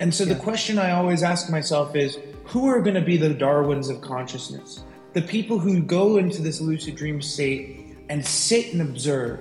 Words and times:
And 0.00 0.14
so 0.14 0.24
yeah. 0.24 0.34
the 0.34 0.40
question 0.40 0.78
I 0.78 0.92
always 0.92 1.22
ask 1.22 1.50
myself 1.50 1.96
is 1.96 2.18
who 2.44 2.66
are 2.66 2.80
going 2.80 2.94
to 2.94 3.02
be 3.02 3.16
the 3.16 3.34
Darwins 3.34 3.88
of 3.88 4.00
consciousness? 4.00 4.84
The 5.12 5.22
people 5.22 5.58
who 5.58 5.82
go 5.82 6.18
into 6.18 6.40
this 6.42 6.60
lucid 6.60 6.96
dream 6.96 7.20
state 7.20 7.96
and 8.08 8.24
sit 8.24 8.72
and 8.72 8.80
observe, 8.80 9.40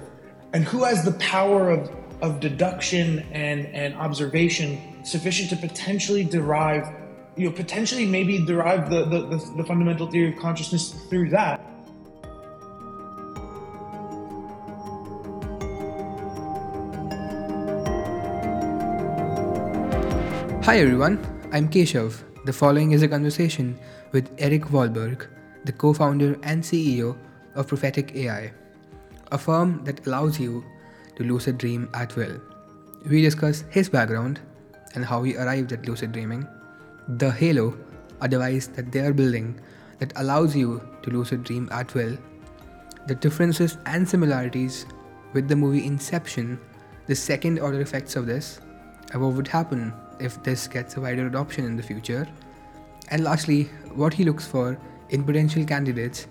and 0.53 0.63
who 0.63 0.83
has 0.83 1.03
the 1.03 1.13
power 1.13 1.69
of, 1.69 1.89
of 2.21 2.39
deduction 2.39 3.19
and, 3.31 3.67
and 3.67 3.95
observation 3.95 5.05
sufficient 5.05 5.49
to 5.51 5.55
potentially 5.55 6.23
derive, 6.23 6.87
you 7.35 7.47
know, 7.49 7.55
potentially 7.55 8.05
maybe 8.05 8.43
derive 8.43 8.89
the, 8.89 9.05
the, 9.05 9.27
the, 9.27 9.53
the 9.57 9.63
fundamental 9.63 10.07
theory 10.07 10.33
of 10.33 10.39
consciousness 10.39 10.91
through 11.09 11.29
that. 11.29 11.61
Hi 20.67 20.79
everyone, 20.79 21.17
I'm 21.53 21.69
Keshav. 21.69 22.23
The 22.43 22.51
following 22.51 22.91
is 22.91 23.01
a 23.01 23.07
conversation 23.07 23.79
with 24.11 24.29
Eric 24.37 24.63
Wollberg, 24.63 25.25
the 25.63 25.71
co 25.71 25.93
founder 25.93 26.37
and 26.43 26.61
CEO 26.61 27.17
of 27.55 27.69
Prophetic 27.69 28.13
AI, 28.17 28.51
a 29.31 29.37
firm 29.37 29.81
that 29.85 30.05
allows 30.05 30.37
you 30.37 30.65
to 31.15 31.23
lucid 31.23 31.57
dream 31.57 31.87
at 31.93 32.17
will. 32.17 32.41
We 33.09 33.21
discuss 33.21 33.63
his 33.69 33.87
background 33.87 34.41
and 34.93 35.05
how 35.05 35.23
he 35.23 35.37
arrived 35.37 35.71
at 35.71 35.87
lucid 35.87 36.11
dreaming, 36.11 36.45
the 37.07 37.31
Halo, 37.31 37.77
a 38.19 38.27
device 38.27 38.67
that 38.67 38.91
they 38.91 38.99
are 38.99 39.13
building 39.13 39.57
that 39.99 40.11
allows 40.17 40.53
you 40.53 40.81
to 41.01 41.11
lucid 41.11 41.45
dream 41.45 41.69
at 41.71 41.93
will, 41.93 42.17
the 43.07 43.15
differences 43.15 43.77
and 43.85 44.05
similarities 44.05 44.85
with 45.31 45.47
the 45.47 45.55
movie 45.55 45.85
Inception, 45.85 46.59
the 47.05 47.15
second 47.15 47.57
order 47.57 47.79
effects 47.79 48.17
of 48.17 48.25
this, 48.25 48.59
and 49.13 49.21
what 49.21 49.31
would 49.31 49.47
happen 49.47 49.93
if 50.19 50.41
this 50.43 50.67
gets 50.67 50.97
a 50.97 51.01
wider 51.01 51.27
adoption 51.27 51.65
in 51.65 51.75
the 51.75 51.83
future. 51.83 52.27
And 53.09 53.23
lastly, 53.23 53.63
what 53.93 54.13
he 54.13 54.23
looks 54.23 54.45
for 54.45 54.77
in 55.09 55.23
potential 55.23 55.63
candidates 55.65 56.27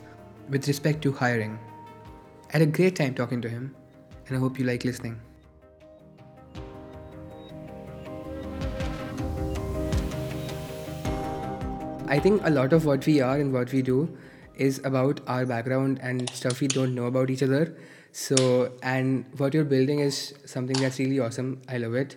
with 0.48 0.68
respect 0.68 1.02
to 1.02 1.12
hiring. 1.12 1.58
I 2.50 2.58
had 2.58 2.62
a 2.62 2.66
great 2.66 2.96
time 2.96 3.14
talking 3.14 3.40
to 3.42 3.48
him, 3.48 3.74
and 4.26 4.36
I 4.36 4.40
hope 4.40 4.58
you 4.58 4.64
like 4.64 4.84
listening. 4.84 5.20
I 12.08 12.20
think 12.20 12.42
a 12.44 12.50
lot 12.50 12.72
of 12.72 12.84
what 12.84 13.04
we 13.04 13.20
are 13.20 13.36
and 13.36 13.52
what 13.52 13.72
we 13.72 13.82
do 13.82 14.16
is 14.54 14.80
about 14.84 15.20
our 15.26 15.44
background 15.44 15.98
and 16.02 16.30
stuff 16.30 16.60
we 16.60 16.68
don't 16.68 16.94
know 16.94 17.06
about 17.06 17.30
each 17.30 17.42
other. 17.42 17.76
So, 18.12 18.72
and 18.82 19.26
what 19.36 19.52
you're 19.54 19.64
building 19.64 19.98
is 19.98 20.34
something 20.44 20.76
that's 20.80 20.98
really 20.98 21.18
awesome. 21.18 21.60
I 21.68 21.78
love 21.78 21.94
it 21.94 22.16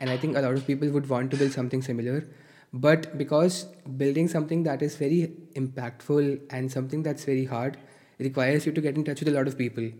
and 0.00 0.10
i 0.10 0.16
think 0.16 0.36
a 0.36 0.40
lot 0.40 0.54
of 0.54 0.66
people 0.66 0.90
would 0.98 1.08
want 1.08 1.30
to 1.30 1.36
build 1.36 1.52
something 1.52 1.82
similar. 1.82 2.24
But 2.72 3.18
because 3.18 3.64
building 3.96 4.28
something 4.28 4.62
that 4.62 4.82
is 4.82 4.96
very 4.96 5.32
impactful 5.54 6.40
and 6.50 6.70
something 6.70 7.02
that's 7.02 7.24
very 7.24 7.44
hard 7.44 7.78
requires 8.18 8.66
you 8.66 8.72
to 8.72 8.80
get 8.80 8.94
in 8.94 9.04
touch 9.04 9.20
with 9.20 9.28
a 9.28 9.32
lot 9.32 9.48
of 9.48 9.58
people. 9.58 9.90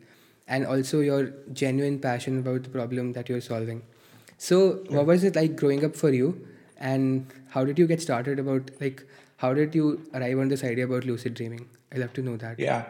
And 0.46 0.66
also 0.66 1.00
your 1.00 1.32
genuine 1.52 1.98
passion 1.98 2.38
about 2.38 2.62
the 2.64 2.68
problem 2.68 3.12
that 3.14 3.28
you're 3.28 3.40
solving. 3.40 3.82
So 4.38 4.84
yeah. 4.84 4.96
what 4.96 5.06
was 5.06 5.24
it 5.24 5.36
like 5.36 5.56
growing 5.56 5.84
up 5.84 5.96
for 5.96 6.10
you? 6.10 6.46
And 6.76 7.26
how 7.50 7.64
did 7.64 7.78
you 7.78 7.86
get 7.86 8.00
started 8.00 8.38
about 8.38 8.70
like 8.80 9.04
how 9.38 9.52
did 9.54 9.74
you 9.74 10.08
arrive 10.14 10.38
on 10.38 10.48
this 10.48 10.62
idea 10.62 10.84
about 10.84 11.04
lucid 11.04 11.34
dreaming? 11.34 11.68
I'd 11.92 11.98
love 11.98 12.12
to 12.14 12.22
know 12.22 12.36
that. 12.36 12.58
Yeah. 12.58 12.84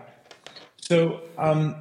So 0.76 1.22
um, 1.38 1.74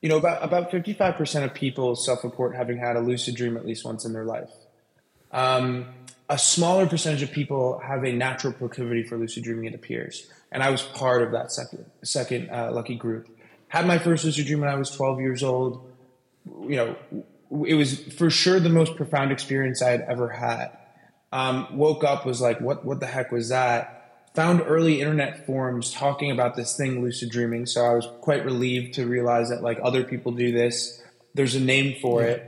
you 0.00 0.08
know, 0.08 0.16
about 0.16 0.42
about 0.42 0.70
fifty 0.70 0.94
five 0.94 1.16
percent 1.16 1.44
of 1.44 1.54
people 1.54 1.94
self 1.94 2.24
report 2.24 2.56
having 2.56 2.78
had 2.78 2.96
a 2.96 3.00
lucid 3.00 3.36
dream 3.36 3.56
at 3.56 3.66
least 3.66 3.84
once 3.84 4.04
in 4.04 4.12
their 4.12 4.24
life. 4.24 4.50
Um, 5.32 5.86
a 6.28 6.38
smaller 6.38 6.86
percentage 6.86 7.22
of 7.22 7.32
people 7.32 7.78
have 7.80 8.04
a 8.04 8.12
natural 8.12 8.52
proclivity 8.52 9.02
for 9.02 9.16
lucid 9.18 9.44
dreaming. 9.44 9.66
It 9.66 9.74
appears, 9.74 10.30
and 10.50 10.62
I 10.62 10.70
was 10.70 10.82
part 10.82 11.22
of 11.22 11.32
that 11.32 11.52
second 11.52 11.84
second 12.02 12.50
uh, 12.50 12.70
lucky 12.72 12.94
group. 12.94 13.28
Had 13.68 13.86
my 13.86 13.98
first 13.98 14.24
lucid 14.24 14.46
dream 14.46 14.60
when 14.60 14.70
I 14.70 14.76
was 14.76 14.90
twelve 14.90 15.20
years 15.20 15.42
old. 15.42 15.86
You 16.62 16.76
know, 16.76 16.96
it 17.66 17.74
was 17.74 18.00
for 18.14 18.30
sure 18.30 18.58
the 18.58 18.70
most 18.70 18.96
profound 18.96 19.32
experience 19.32 19.82
I 19.82 19.90
had 19.90 20.02
ever 20.02 20.28
had. 20.30 20.70
Um, 21.32 21.76
woke 21.76 22.02
up 22.02 22.24
was 22.24 22.40
like, 22.40 22.60
what 22.60 22.84
what 22.84 23.00
the 23.00 23.06
heck 23.06 23.30
was 23.30 23.50
that? 23.50 23.99
Found 24.34 24.62
early 24.64 25.00
internet 25.00 25.44
forums 25.44 25.92
talking 25.92 26.30
about 26.30 26.54
this 26.54 26.76
thing, 26.76 27.02
lucid 27.02 27.30
dreaming. 27.30 27.66
So 27.66 27.84
I 27.84 27.94
was 27.94 28.08
quite 28.20 28.44
relieved 28.44 28.94
to 28.94 29.06
realize 29.06 29.48
that 29.50 29.62
like 29.62 29.78
other 29.82 30.04
people 30.04 30.32
do 30.32 30.52
this. 30.52 31.02
There's 31.34 31.54
a 31.54 31.60
name 31.60 31.96
for 32.00 32.22
yeah. 32.22 32.28
it. 32.28 32.46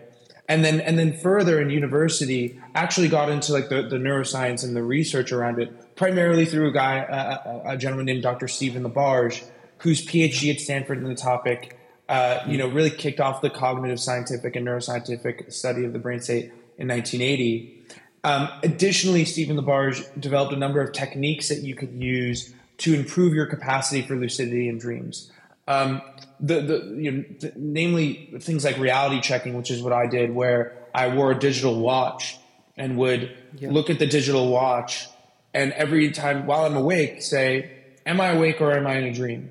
And 0.49 0.65
then, 0.65 0.81
and 0.81 0.99
then 0.99 1.17
further 1.19 1.61
in 1.61 1.71
university, 1.71 2.61
actually 2.75 3.09
got 3.09 3.31
into 3.31 3.53
like 3.53 3.69
the, 3.69 3.83
the 3.83 3.97
neuroscience 3.97 4.65
and 4.65 4.77
the 4.77 4.83
research 4.83 5.33
around 5.33 5.61
it, 5.61 5.97
primarily 5.97 6.45
through 6.45 6.69
a 6.69 6.73
guy, 6.73 6.97
a, 6.99 7.73
a 7.73 7.77
gentleman 7.77 8.07
named 8.07 8.23
Dr. 8.23 8.49
Stephen 8.49 8.85
LaBerge, 8.85 9.43
whose 9.79 10.05
PhD 10.05 10.53
at 10.53 10.61
Stanford 10.61 10.99
in 10.99 11.05
the 11.05 11.15
topic, 11.15 11.79
uh, 12.09 12.41
you 12.47 12.59
know, 12.59 12.69
really 12.69 12.91
kicked 12.91 13.21
off 13.21 13.41
the 13.41 13.51
cognitive 13.51 13.99
scientific 13.99 14.55
and 14.55 14.67
neuroscientific 14.67 15.53
study 15.53 15.85
of 15.85 15.93
the 15.93 15.99
brain 15.99 16.21
state 16.21 16.53
in 16.77 16.89
1980. 16.89 17.85
Um, 18.25 18.49
additionally, 18.63 19.25
Stephen 19.25 19.57
LaBerge 19.57 20.21
developed 20.21 20.53
a 20.53 20.57
number 20.57 20.81
of 20.81 20.93
techniques 20.93 21.49
that 21.49 21.63
you 21.63 21.75
could 21.75 21.93
use 21.93 22.55
to 22.79 22.95
improve 22.95 23.35
your 23.35 23.47
capacity 23.47 24.03
for 24.03 24.17
lucidity 24.17 24.69
and 24.69 24.81
dreams. 24.81 25.31
Um, 25.69 26.03
the, 26.41 26.61
the, 26.61 26.95
you 26.97 27.13
know, 27.13 27.25
the, 27.41 27.53
namely 27.57 28.33
things 28.41 28.65
like 28.65 28.79
reality 28.79 29.21
checking, 29.21 29.55
which 29.57 29.71
is 29.71 29.83
what 29.83 29.93
I 29.93 30.07
did, 30.07 30.35
where 30.35 30.73
I 30.95 31.15
wore 31.15 31.33
a 31.33 31.39
digital 31.39 31.81
watch 31.81 32.39
and 32.77 32.97
would 32.99 33.37
yeah. 33.57 33.71
look 33.71 33.91
at 33.91 33.99
the 33.99 34.07
digital 34.07 34.49
watch 34.49 35.07
and 35.55 35.73
every 35.73 36.11
time 36.11 36.47
while 36.47 36.65
I'm 36.65 36.77
awake 36.77 37.23
say, 37.23 37.71
"Am 38.07 38.21
I 38.21 38.29
awake 38.29 38.61
or 38.61 38.73
am 38.73 38.87
I 38.87 38.97
in 38.97 39.05
a 39.05 39.13
dream?" 39.13 39.51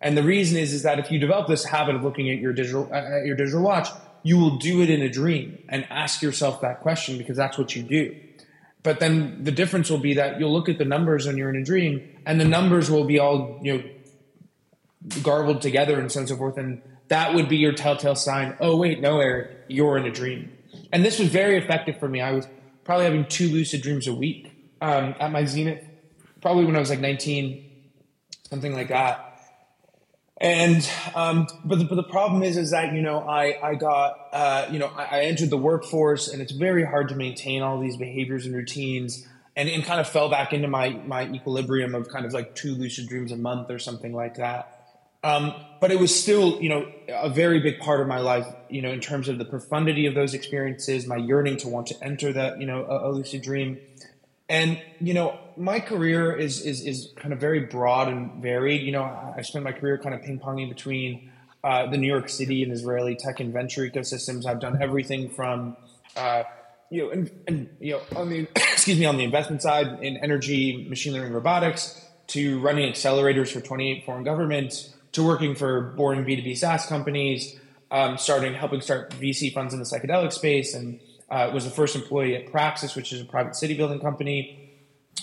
And 0.00 0.16
the 0.16 0.22
reason 0.22 0.58
is 0.58 0.72
is 0.72 0.82
that 0.82 0.98
if 0.98 1.10
you 1.10 1.18
develop 1.18 1.48
this 1.48 1.64
habit 1.64 1.96
of 1.96 2.04
looking 2.04 2.30
at 2.30 2.38
your 2.38 2.52
digital 2.52 2.88
uh, 2.92 2.96
at 2.96 3.26
your 3.26 3.36
digital 3.36 3.62
watch, 3.62 3.88
you 4.22 4.38
will 4.38 4.56
do 4.56 4.82
it 4.82 4.90
in 4.90 5.02
a 5.02 5.08
dream 5.08 5.58
and 5.68 5.86
ask 5.90 6.22
yourself 6.22 6.60
that 6.60 6.80
question 6.80 7.18
because 7.18 7.36
that's 7.36 7.58
what 7.58 7.74
you 7.74 7.82
do. 7.82 8.16
But 8.82 9.00
then 9.00 9.44
the 9.44 9.50
difference 9.50 9.90
will 9.90 9.98
be 9.98 10.14
that 10.14 10.38
you'll 10.38 10.52
look 10.52 10.68
at 10.68 10.78
the 10.78 10.84
numbers 10.84 11.26
when 11.26 11.36
you're 11.36 11.50
in 11.50 11.56
a 11.56 11.64
dream 11.64 12.16
and 12.24 12.40
the 12.40 12.44
numbers 12.44 12.90
will 12.90 13.04
be 13.04 13.18
all, 13.18 13.58
you 13.62 13.78
know, 13.78 13.84
garbled 15.22 15.62
together 15.62 15.98
and 15.98 16.10
so 16.10 16.20
on 16.20 16.22
and 16.22 16.28
so 16.28 16.36
forth. 16.36 16.56
And 16.56 16.82
that 17.08 17.34
would 17.34 17.48
be 17.48 17.56
your 17.56 17.72
telltale 17.72 18.14
sign. 18.14 18.56
Oh, 18.60 18.76
wait, 18.76 19.00
no, 19.00 19.20
Eric, 19.20 19.64
you're 19.68 19.96
in 19.98 20.06
a 20.06 20.10
dream. 20.10 20.52
And 20.92 21.04
this 21.04 21.18
was 21.18 21.28
very 21.28 21.56
effective 21.56 21.98
for 21.98 22.08
me. 22.08 22.20
I 22.20 22.32
was 22.32 22.46
probably 22.84 23.04
having 23.04 23.26
two 23.26 23.48
lucid 23.48 23.82
dreams 23.82 24.06
a 24.06 24.14
week 24.14 24.52
um, 24.80 25.14
at 25.20 25.32
my 25.32 25.44
zenith, 25.44 25.84
probably 26.40 26.64
when 26.64 26.76
I 26.76 26.78
was 26.78 26.90
like 26.90 27.00
19, 27.00 27.64
something 28.48 28.74
like 28.74 28.88
that. 28.88 29.27
And 30.40 30.88
um, 31.16 31.48
but 31.64 31.80
the, 31.80 31.84
but 31.84 31.96
the 31.96 32.04
problem 32.04 32.44
is 32.44 32.56
is 32.56 32.70
that 32.70 32.94
you 32.94 33.02
know 33.02 33.18
I 33.18 33.58
I 33.60 33.74
got 33.74 34.28
uh, 34.32 34.68
you 34.70 34.78
know 34.78 34.86
I, 34.86 35.04
I, 35.10 35.20
entered 35.22 35.50
the 35.50 35.56
workforce 35.56 36.28
and 36.28 36.40
it's 36.40 36.52
very 36.52 36.84
hard 36.84 37.08
to 37.08 37.16
maintain 37.16 37.60
all 37.62 37.80
these 37.80 37.96
behaviors 37.96 38.46
and 38.46 38.54
routines 38.54 39.26
and, 39.56 39.68
and 39.68 39.82
kind 39.82 40.00
of 40.00 40.08
fell 40.08 40.28
back 40.28 40.52
into 40.52 40.68
my 40.68 40.90
my 40.90 41.28
equilibrium 41.28 41.96
of 41.96 42.08
kind 42.08 42.24
of 42.24 42.32
like 42.32 42.54
two 42.54 42.76
lucid 42.76 43.08
dreams 43.08 43.32
a 43.32 43.36
month 43.36 43.68
or 43.68 43.80
something 43.80 44.12
like 44.12 44.36
that. 44.36 44.74
Um, 45.24 45.52
but 45.80 45.90
it 45.90 45.98
was 45.98 46.14
still 46.14 46.62
you 46.62 46.68
know 46.68 46.86
a 47.08 47.28
very 47.28 47.58
big 47.58 47.80
part 47.80 48.00
of 48.00 48.06
my 48.06 48.20
life 48.20 48.46
you 48.70 48.80
know 48.80 48.92
in 48.92 49.00
terms 49.00 49.28
of 49.28 49.38
the 49.38 49.44
profundity 49.44 50.06
of 50.06 50.14
those 50.14 50.34
experiences, 50.34 51.04
my 51.08 51.16
yearning 51.16 51.56
to 51.58 51.68
want 51.68 51.88
to 51.88 51.96
enter 52.00 52.32
that 52.32 52.60
you 52.60 52.66
know 52.66 52.84
a, 52.84 53.08
a 53.08 53.10
lucid 53.10 53.42
dream, 53.42 53.78
and 54.48 54.80
you 55.00 55.14
know 55.14 55.38
my 55.56 55.80
career 55.80 56.34
is 56.34 56.64
is 56.64 56.84
is 56.84 57.12
kind 57.16 57.32
of 57.32 57.40
very 57.40 57.60
broad 57.60 58.08
and 58.08 58.42
varied. 58.42 58.82
You 58.82 58.92
know, 58.92 59.02
I 59.04 59.42
spent 59.42 59.64
my 59.64 59.72
career 59.72 59.98
kind 59.98 60.14
of 60.14 60.22
ping 60.22 60.38
ponging 60.38 60.68
between 60.68 61.30
uh, 61.64 61.86
the 61.86 61.98
New 61.98 62.06
York 62.06 62.28
City 62.28 62.62
and 62.62 62.72
Israeli 62.72 63.16
tech 63.16 63.40
and 63.40 63.52
venture 63.52 63.88
ecosystems. 63.88 64.46
I've 64.46 64.60
done 64.60 64.80
everything 64.80 65.30
from 65.30 65.76
uh, 66.16 66.44
you 66.90 67.02
know, 67.02 67.10
and, 67.10 67.30
and, 67.46 67.68
you 67.80 67.92
know, 67.92 68.00
on 68.16 68.30
the 68.30 68.48
excuse 68.56 68.98
me, 68.98 69.04
on 69.04 69.16
the 69.16 69.24
investment 69.24 69.62
side 69.62 70.02
in 70.02 70.16
energy, 70.18 70.86
machine 70.88 71.12
learning, 71.12 71.32
robotics, 71.32 72.04
to 72.28 72.60
running 72.60 72.90
accelerators 72.90 73.52
for 73.52 73.60
28 73.60 74.04
foreign 74.04 74.24
governments, 74.24 74.94
to 75.12 75.24
working 75.24 75.54
for 75.54 75.80
boring 75.80 76.24
B2B 76.24 76.56
SaaS 76.56 76.86
companies, 76.86 77.58
um, 77.90 78.18
starting 78.18 78.54
helping 78.54 78.80
start 78.80 79.10
VC 79.10 79.52
funds 79.52 79.72
in 79.72 79.80
the 79.80 79.86
psychedelic 79.86 80.32
space, 80.32 80.74
and 80.74 81.00
uh, 81.30 81.50
was 81.52 81.64
the 81.64 81.70
first 81.70 81.94
employee 81.96 82.36
at 82.36 82.50
Praxis, 82.50 82.94
which 82.94 83.12
is 83.12 83.20
a 83.20 83.24
private 83.24 83.54
city 83.56 83.76
building 83.76 84.00
company. 84.00 84.70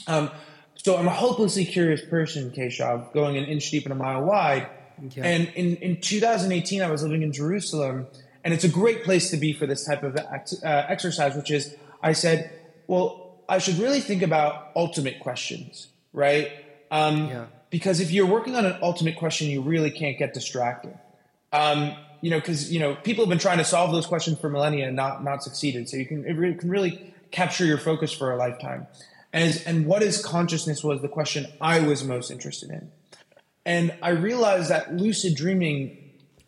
Um, 0.07 0.29
so 0.75 0.97
I'm 0.97 1.07
a 1.07 1.11
hopelessly 1.11 1.65
curious 1.65 2.01
person, 2.05 2.51
Keshav, 2.51 3.13
going 3.13 3.37
an 3.37 3.45
inch 3.45 3.71
deep 3.71 3.85
and 3.85 3.93
a 3.93 3.95
mile 3.95 4.23
wide. 4.23 4.67
Yeah. 5.11 5.25
And 5.25 5.47
in, 5.55 5.75
in 5.77 6.01
2018, 6.01 6.81
I 6.81 6.89
was 6.89 7.03
living 7.03 7.23
in 7.23 7.31
Jerusalem, 7.31 8.07
and 8.43 8.53
it's 8.53 8.63
a 8.63 8.69
great 8.69 9.03
place 9.03 9.31
to 9.31 9.37
be 9.37 9.53
for 9.53 9.65
this 9.65 9.85
type 9.85 10.03
of 10.03 10.15
act, 10.17 10.53
uh, 10.63 10.85
exercise, 10.87 11.35
which 11.35 11.51
is 11.51 11.75
I 12.01 12.13
said, 12.13 12.51
well, 12.87 13.39
I 13.49 13.57
should 13.57 13.77
really 13.77 13.99
think 13.99 14.21
about 14.21 14.71
ultimate 14.75 15.19
questions, 15.19 15.87
right? 16.13 16.51
Um, 16.91 17.27
yeah. 17.27 17.45
Because 17.69 17.99
if 17.99 18.11
you're 18.11 18.27
working 18.27 18.55
on 18.55 18.65
an 18.65 18.77
ultimate 18.81 19.17
question, 19.17 19.49
you 19.49 19.61
really 19.61 19.91
can't 19.91 20.17
get 20.17 20.33
distracted. 20.33 20.97
Um, 21.51 21.95
you 22.25 22.31
know, 22.31 22.39
because 22.39 22.73
you 22.73 22.79
know 22.79 22.95
people 22.95 23.23
have 23.23 23.29
been 23.29 23.37
trying 23.37 23.59
to 23.59 23.63
solve 23.63 23.91
those 23.91 24.07
questions 24.07 24.39
for 24.39 24.49
millennia 24.49 24.87
and 24.87 24.95
not 24.95 25.23
not 25.23 25.43
succeeded. 25.43 25.87
So 25.87 25.95
you 25.97 26.07
can 26.07 26.25
it 26.25 26.33
really, 26.33 26.55
can 26.55 26.71
really 26.71 27.13
capture 27.29 27.65
your 27.65 27.77
focus 27.77 28.11
for 28.11 28.31
a 28.31 28.35
lifetime. 28.35 28.87
And, 29.31 29.61
and 29.67 29.85
what 29.85 30.01
is 30.01 30.25
consciousness 30.25 30.83
was 30.83 31.03
the 31.03 31.07
question 31.07 31.45
I 31.61 31.81
was 31.81 32.03
most 32.03 32.31
interested 32.31 32.71
in. 32.71 32.89
And 33.63 33.93
I 34.01 34.09
realized 34.09 34.71
that 34.71 34.95
lucid 34.95 35.35
dreaming 35.35 35.99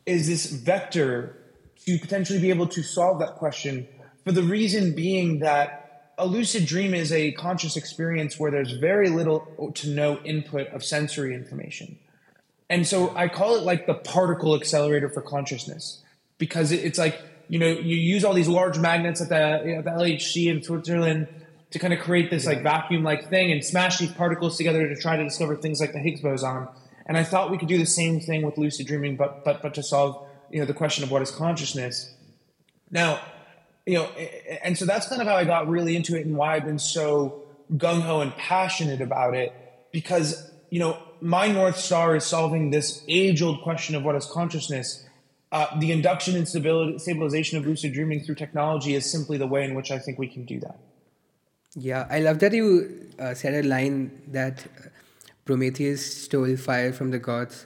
is 0.07 0.25
this 0.25 0.47
vector 0.47 1.37
to 1.85 1.99
potentially 1.99 2.39
be 2.39 2.49
able 2.49 2.69
to 2.69 2.81
solve 2.81 3.19
that 3.19 3.35
question 3.35 3.87
for 4.23 4.31
the 4.31 4.41
reason 4.41 4.95
being 4.95 5.39
that 5.41 6.13
a 6.17 6.25
lucid 6.25 6.65
dream 6.65 6.95
is 6.95 7.11
a 7.11 7.33
conscious 7.33 7.77
experience 7.77 8.39
where 8.39 8.49
there's 8.49 8.71
very 8.71 9.09
little 9.09 9.71
to 9.75 9.89
no 9.89 10.17
input 10.23 10.69
of 10.69 10.83
sensory 10.83 11.35
information. 11.35 11.99
And 12.69 12.85
so 12.85 13.15
I 13.15 13.27
call 13.27 13.55
it 13.55 13.63
like 13.63 13.87
the 13.87 13.93
particle 13.93 14.55
accelerator 14.55 15.09
for 15.09 15.21
consciousness 15.21 16.03
because 16.37 16.71
it's 16.71 16.99
like, 16.99 17.21
you 17.47 17.59
know, 17.59 17.67
you 17.67 17.95
use 17.95 18.25
all 18.25 18.33
these 18.33 18.49
large 18.49 18.77
magnets 18.77 19.21
at 19.21 19.29
the, 19.29 19.35
at 19.77 19.83
the 19.85 19.89
LHC 19.89 20.47
in 20.47 20.61
Switzerland 20.61 21.27
to 21.71 21.79
kind 21.79 21.93
of 21.93 21.99
create 21.99 22.29
this 22.29 22.45
like 22.45 22.63
vacuum 22.63 23.03
like 23.03 23.29
thing 23.29 23.51
and 23.51 23.63
smash 23.63 23.99
these 23.99 24.11
particles 24.11 24.57
together 24.57 24.87
to 24.87 24.95
try 24.95 25.15
to 25.17 25.23
discover 25.23 25.55
things 25.55 25.79
like 25.79 25.93
the 25.93 25.99
Higgs 25.99 26.21
boson. 26.21 26.67
And 27.05 27.17
I 27.17 27.23
thought 27.23 27.51
we 27.51 27.57
could 27.57 27.67
do 27.67 27.77
the 27.77 27.85
same 27.85 28.19
thing 28.19 28.41
with 28.41 28.57
lucid 28.57 28.87
dreaming, 28.87 29.15
but 29.15 29.45
but 29.45 29.61
but 29.61 29.73
to 29.75 29.83
solve 29.83 30.27
you 30.51 30.59
know 30.59 30.65
the 30.65 30.73
question 30.73 31.03
of 31.03 31.11
what 31.11 31.21
is 31.21 31.31
consciousness. 31.31 32.13
Now, 32.91 33.19
you 33.85 33.95
know, 33.95 34.05
and 34.63 34.77
so 34.77 34.85
that's 34.85 35.07
kind 35.07 35.21
of 35.21 35.27
how 35.27 35.35
I 35.35 35.43
got 35.43 35.67
really 35.67 35.95
into 35.95 36.17
it 36.17 36.25
and 36.25 36.35
why 36.35 36.55
I've 36.55 36.65
been 36.65 36.79
so 36.79 37.43
gung 37.73 38.01
ho 38.01 38.21
and 38.21 38.33
passionate 38.35 39.01
about 39.01 39.35
it 39.35 39.53
because 39.91 40.51
you 40.69 40.79
know 40.79 40.97
my 41.21 41.47
north 41.47 41.77
star 41.77 42.15
is 42.15 42.25
solving 42.25 42.71
this 42.71 43.03
age 43.07 43.41
old 43.41 43.61
question 43.61 43.95
of 43.95 44.03
what 44.03 44.15
is 44.15 44.25
consciousness. 44.25 45.05
Uh, 45.51 45.67
the 45.79 45.91
induction 45.91 46.35
and 46.35 46.47
stabilization 46.47 47.57
of 47.57 47.65
lucid 47.65 47.93
dreaming 47.93 48.21
through 48.21 48.35
technology 48.35 48.95
is 48.95 49.09
simply 49.09 49.37
the 49.37 49.47
way 49.47 49.63
in 49.63 49.75
which 49.75 49.91
I 49.91 49.99
think 49.99 50.19
we 50.19 50.27
can 50.27 50.45
do 50.45 50.59
that. 50.59 50.77
Yeah, 51.75 52.07
I 52.09 52.19
love 52.19 52.39
that 52.39 52.53
you 52.53 53.11
uh, 53.19 53.33
said 53.33 53.65
a 53.65 53.67
line 53.67 54.21
that 54.27 54.65
Prometheus 55.45 56.23
stole 56.23 56.57
fire 56.57 56.91
from 56.91 57.11
the 57.11 57.19
gods, 57.19 57.65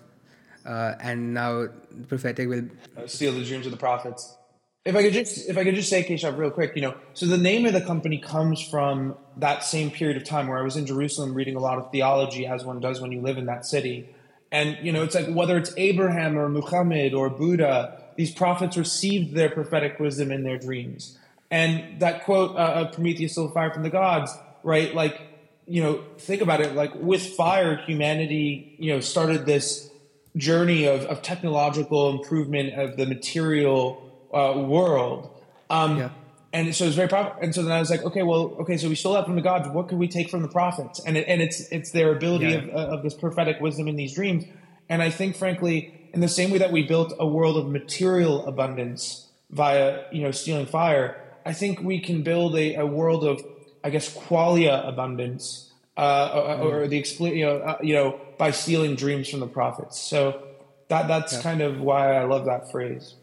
uh, 0.66 0.96
and 1.00 1.34
now 1.34 1.68
the 1.90 2.08
prophetic 2.08 2.48
will 2.48 2.66
uh, 2.98 3.08
steal 3.08 3.34
the 3.34 3.44
dreams 3.44 3.66
of 3.66 3.72
the 3.72 3.78
prophets. 3.78 4.36
If 4.84 4.96
I 4.96 5.04
could 5.04 5.14
just, 5.14 5.48
if 5.48 5.58
I 5.58 5.64
could 5.64 5.76
just 5.76 5.90
say, 5.90 6.04
Keshav, 6.04 6.38
real 6.38 6.50
quick, 6.50 6.76
you 6.76 6.82
know, 6.82 6.96
so 7.14 7.28
the 7.28 7.38
name 7.38 7.68
of 7.68 7.74
the 7.74 7.82
company 7.82 8.18
comes 8.18 8.60
from 8.60 9.16
that 9.38 9.64
same 9.64 9.92
period 9.92 10.18
of 10.18 10.24
time 10.24 10.48
where 10.48 10.58
I 10.58 10.64
was 10.64 10.76
in 10.76 10.88
Jerusalem 10.88 11.36
reading 11.36 11.56
a 11.56 11.60
lot 11.60 11.78
of 11.78 11.92
theology, 11.92 12.48
as 12.48 12.66
one 12.66 12.80
does 12.80 13.00
when 13.00 13.12
you 13.12 13.22
live 13.22 13.38
in 13.38 13.46
that 13.46 13.64
city. 13.64 14.10
And 14.52 14.78
you 14.82 14.92
know, 14.92 15.04
it's 15.04 15.14
like 15.14 15.28
whether 15.28 15.56
it's 15.56 15.72
Abraham 15.78 16.36
or 16.36 16.50
Muhammad 16.50 17.14
or 17.14 17.30
Buddha, 17.30 18.02
these 18.16 18.32
prophets 18.32 18.76
received 18.76 19.36
their 19.36 19.50
prophetic 19.50 20.00
wisdom 20.00 20.32
in 20.32 20.44
their 20.44 20.58
dreams. 20.58 21.18
And 21.52 22.00
that 22.00 22.24
quote 22.24 22.56
uh, 22.56 22.86
of 22.88 22.94
Prometheus 22.94 23.34
stole 23.34 23.50
fire 23.50 23.72
from 23.72 23.84
the 23.84 23.90
gods, 23.92 24.36
right? 24.64 24.96
Like 24.96 25.22
you 25.68 25.84
know, 25.84 26.04
think 26.18 26.42
about 26.42 26.60
it. 26.60 26.74
Like 26.74 26.96
with 26.96 27.22
fire, 27.36 27.78
humanity, 27.78 28.76
you 28.80 28.94
know, 28.94 29.00
started 29.00 29.46
this 29.46 29.90
journey 30.36 30.86
of, 30.86 31.06
of 31.06 31.22
technological 31.22 32.10
improvement 32.10 32.74
of 32.74 32.98
the 32.98 33.06
material 33.06 34.11
uh, 34.34 34.60
world. 34.60 35.30
Um, 35.70 35.98
yeah. 35.98 36.10
And 36.54 36.76
so 36.76 36.86
it's 36.86 36.96
very 36.96 37.08
proper. 37.08 37.40
And 37.42 37.56
so 37.56 37.64
then 37.64 37.72
I 37.72 37.80
was 37.80 37.90
like, 37.90 38.04
okay, 38.04 38.24
well, 38.24 38.58
okay, 38.60 38.76
so 38.76 38.90
we 38.90 38.96
stole 38.96 39.14
that 39.14 39.26
from 39.26 39.36
the 39.36 39.42
gods. 39.42 39.70
What 39.70 39.88
can 39.88 39.98
we 39.98 40.10
take 40.10 40.30
from 40.30 40.42
the 40.42 40.50
prophets? 40.50 41.00
And 41.00 41.16
it, 41.16 41.26
and 41.28 41.42
it's 41.42 41.62
it's 41.72 41.92
their 41.92 42.12
ability 42.12 42.48
yeah. 42.48 42.58
of, 42.58 42.70
of 42.70 43.04
this 43.04 43.14
prophetic 43.14 43.62
wisdom 43.62 43.88
in 43.88 43.96
these 43.96 44.14
dreams. 44.14 44.44
And 44.90 45.02
I 45.02 45.10
think, 45.10 45.38
frankly, 45.38 46.10
in 46.14 46.20
the 46.20 46.28
same 46.28 46.52
way 46.52 46.58
that 46.58 46.74
we 46.74 46.84
built 46.84 47.14
a 47.18 47.26
world 47.26 47.56
of 47.56 47.70
material 47.70 48.46
abundance 48.46 49.28
via 49.50 50.04
you 50.12 50.24
know 50.24 50.32
stealing 50.32 50.66
fire, 50.66 51.22
I 51.46 51.54
think 51.54 51.80
we 51.80 52.02
can 52.02 52.22
build 52.22 52.58
a, 52.58 52.76
a 52.76 52.86
world 52.86 53.24
of 53.24 53.42
I 53.84 53.90
guess, 53.90 54.14
qualia 54.14 54.88
abundance, 54.88 55.72
uh, 55.98 56.58
or, 56.62 56.82
or, 56.84 56.88
the 56.88 57.04
you 57.20 57.46
know, 57.46 57.58
uh, 57.58 57.78
you 57.82 57.94
know, 57.94 58.20
by 58.38 58.52
stealing 58.52 58.96
dreams 58.96 59.30
from 59.30 59.40
the 59.40 59.48
prophets. 59.48 60.00
So 60.00 60.44
that 60.90 61.08
that's 61.08 61.34
yeah. 61.34 61.42
kind 61.42 61.62
of 61.62 61.80
why 61.80 62.16
I 62.16 62.26
love 62.26 62.46
that 62.46 62.72
phrase. 62.72 63.16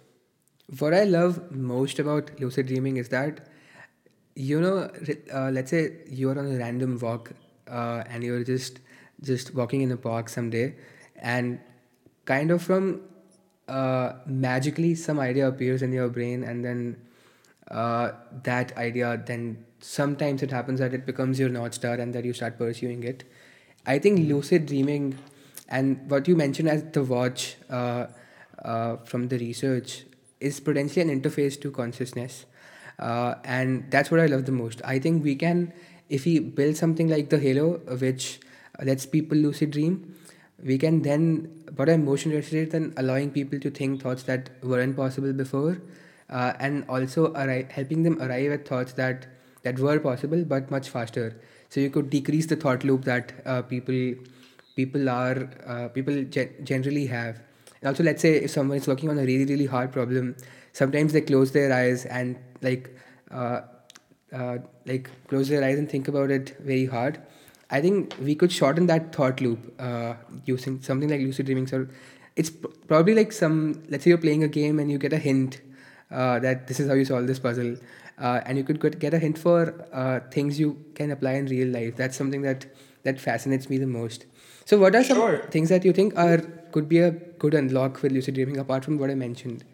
What 0.78 0.92
I 0.92 1.04
love 1.04 1.50
most 1.50 1.98
about 1.98 2.38
lucid 2.40 2.66
dreaming 2.66 2.98
is 2.98 3.08
that, 3.08 3.48
you 4.34 4.60
know, 4.60 4.90
uh, 5.32 5.50
let's 5.50 5.70
say 5.70 5.92
you're 6.06 6.38
on 6.38 6.46
a 6.46 6.58
random 6.58 6.98
walk, 6.98 7.32
uh, 7.68 8.04
and 8.08 8.22
you're 8.22 8.44
just 8.44 8.80
just 9.22 9.54
walking 9.54 9.80
in 9.80 9.90
a 9.90 9.96
park 9.96 10.28
someday, 10.28 10.74
and 11.16 11.58
kind 12.26 12.50
of 12.50 12.62
from 12.62 13.00
uh, 13.66 14.12
magically 14.26 14.94
some 14.94 15.18
idea 15.18 15.48
appears 15.48 15.82
in 15.82 15.92
your 15.92 16.08
brain, 16.08 16.44
and 16.44 16.64
then 16.64 16.96
uh, 17.70 18.12
that 18.42 18.76
idea 18.76 19.22
then 19.26 19.64
sometimes 19.80 20.42
it 20.42 20.50
happens 20.50 20.80
that 20.80 20.92
it 20.92 21.06
becomes 21.06 21.38
your 21.38 21.48
north 21.48 21.74
star 21.74 21.94
and 21.94 22.14
that 22.14 22.24
you 22.24 22.32
start 22.32 22.58
pursuing 22.58 23.02
it. 23.04 23.24
I 23.86 23.98
think 23.98 24.28
lucid 24.28 24.66
dreaming 24.66 25.18
and 25.68 26.10
what 26.10 26.28
you 26.28 26.36
mentioned 26.36 26.68
as 26.68 26.82
the 26.92 27.02
watch 27.02 27.56
uh, 27.70 28.06
uh, 28.64 28.96
from 28.98 29.28
the 29.28 29.38
research 29.38 30.04
is 30.40 30.60
potentially 30.60 31.10
an 31.10 31.20
interface 31.20 31.60
to 31.60 31.70
consciousness 31.70 32.46
uh, 32.98 33.34
and 33.44 33.90
that's 33.90 34.10
what 34.10 34.20
i 34.20 34.26
love 34.26 34.44
the 34.46 34.52
most. 34.52 34.82
I 34.84 34.98
think 34.98 35.24
we 35.24 35.36
can 35.36 35.72
if 36.08 36.24
we 36.24 36.38
build 36.38 36.76
something 36.76 37.08
like 37.08 37.28
the 37.30 37.38
halo 37.38 37.78
which 38.04 38.40
lets 38.82 39.06
people 39.06 39.36
lucid 39.38 39.70
dream 39.72 40.14
we 40.64 40.78
can 40.78 41.02
then 41.02 41.64
what 41.76 41.88
i'm 41.88 42.04
most 42.04 42.26
interested 42.26 42.74
in 42.74 42.92
allowing 42.96 43.30
people 43.30 43.60
to 43.60 43.70
think 43.70 44.02
thoughts 44.02 44.22
that 44.24 44.50
weren't 44.62 44.96
possible 44.96 45.32
before 45.32 45.80
uh, 46.30 46.52
and 46.58 46.84
also 46.88 47.32
arri- 47.34 47.70
helping 47.70 48.02
them 48.02 48.20
arrive 48.20 48.52
at 48.52 48.66
thoughts 48.66 48.92
that 48.92 49.26
that 49.62 49.78
were 49.78 49.98
possible 49.98 50.44
but 50.44 50.70
much 50.70 50.88
faster. 50.88 51.40
So 51.68 51.80
you 51.80 51.90
could 51.90 52.10
decrease 52.10 52.46
the 52.46 52.56
thought 52.56 52.84
loop 52.84 53.04
that 53.04 53.32
uh, 53.44 53.62
people 53.62 54.14
people 54.76 55.08
are 55.08 55.50
uh, 55.66 55.88
people 55.88 56.24
ge- 56.24 56.50
generally 56.62 57.06
have 57.06 57.40
and 57.80 57.88
also 57.88 58.02
let's 58.02 58.22
say 58.22 58.36
if 58.36 58.50
someone 58.50 58.78
is 58.78 58.86
working 58.86 59.10
on 59.10 59.18
a 59.18 59.24
really 59.24 59.44
really 59.44 59.66
hard 59.66 59.92
problem 59.92 60.34
sometimes 60.72 61.12
they 61.12 61.20
close 61.20 61.52
their 61.52 61.72
eyes 61.72 62.06
and 62.06 62.36
like 62.62 62.94
uh, 63.30 63.60
uh 64.32 64.58
like 64.86 65.10
close 65.28 65.48
their 65.48 65.64
eyes 65.64 65.78
and 65.78 65.90
think 65.90 66.08
about 66.08 66.30
it 66.30 66.56
very 66.60 66.86
hard. 66.86 67.20
I 67.70 67.80
think 67.82 68.14
we 68.22 68.34
could 68.34 68.50
shorten 68.50 68.86
that 68.86 69.14
thought 69.14 69.40
loop 69.42 69.74
uh, 69.78 70.14
using 70.46 70.80
something 70.80 71.10
like 71.10 71.20
lucid 71.20 71.46
dreaming. 71.46 71.66
So 71.66 71.86
it's 72.34 72.50
probably 72.50 73.14
like 73.14 73.32
some 73.32 73.82
let's 73.88 74.04
say 74.04 74.10
you're 74.10 74.18
playing 74.26 74.44
a 74.44 74.48
game 74.48 74.78
and 74.78 74.90
you 74.90 74.98
get 74.98 75.12
a 75.12 75.18
hint 75.18 75.60
uh, 76.10 76.38
that 76.38 76.66
this 76.66 76.80
is 76.80 76.88
how 76.88 76.94
you 76.94 77.04
solve 77.04 77.26
this 77.26 77.38
puzzle 77.38 77.76
uh, 78.18 78.40
and 78.46 78.56
you 78.56 78.64
could 78.64 78.98
get 78.98 79.14
a 79.14 79.18
hint 79.18 79.38
for 79.38 79.86
uh, 79.92 80.20
things 80.30 80.58
you 80.58 80.82
can 80.94 81.10
apply 81.10 81.32
in 81.32 81.46
real 81.46 81.68
life. 81.68 81.96
That's 81.96 82.16
something 82.16 82.42
that 82.42 82.66
that 83.02 83.20
fascinates 83.20 83.68
me 83.70 83.78
the 83.78 83.86
most. 83.86 84.26
So 84.64 84.78
what 84.78 84.94
are 84.94 85.04
some 85.04 85.18
sure. 85.18 85.38
things 85.50 85.68
that 85.68 85.84
you 85.84 85.92
think 85.92 86.16
are 86.18 86.38
could 86.72 86.88
be 86.88 86.98
a 86.98 87.10
good 87.10 87.54
unlock 87.54 87.98
for 87.98 88.08
lucid 88.08 88.34
dreaming 88.34 88.58
apart 88.58 88.84
from 88.84 88.98
what 88.98 89.10
i 89.10 89.14
mentioned 89.14 89.64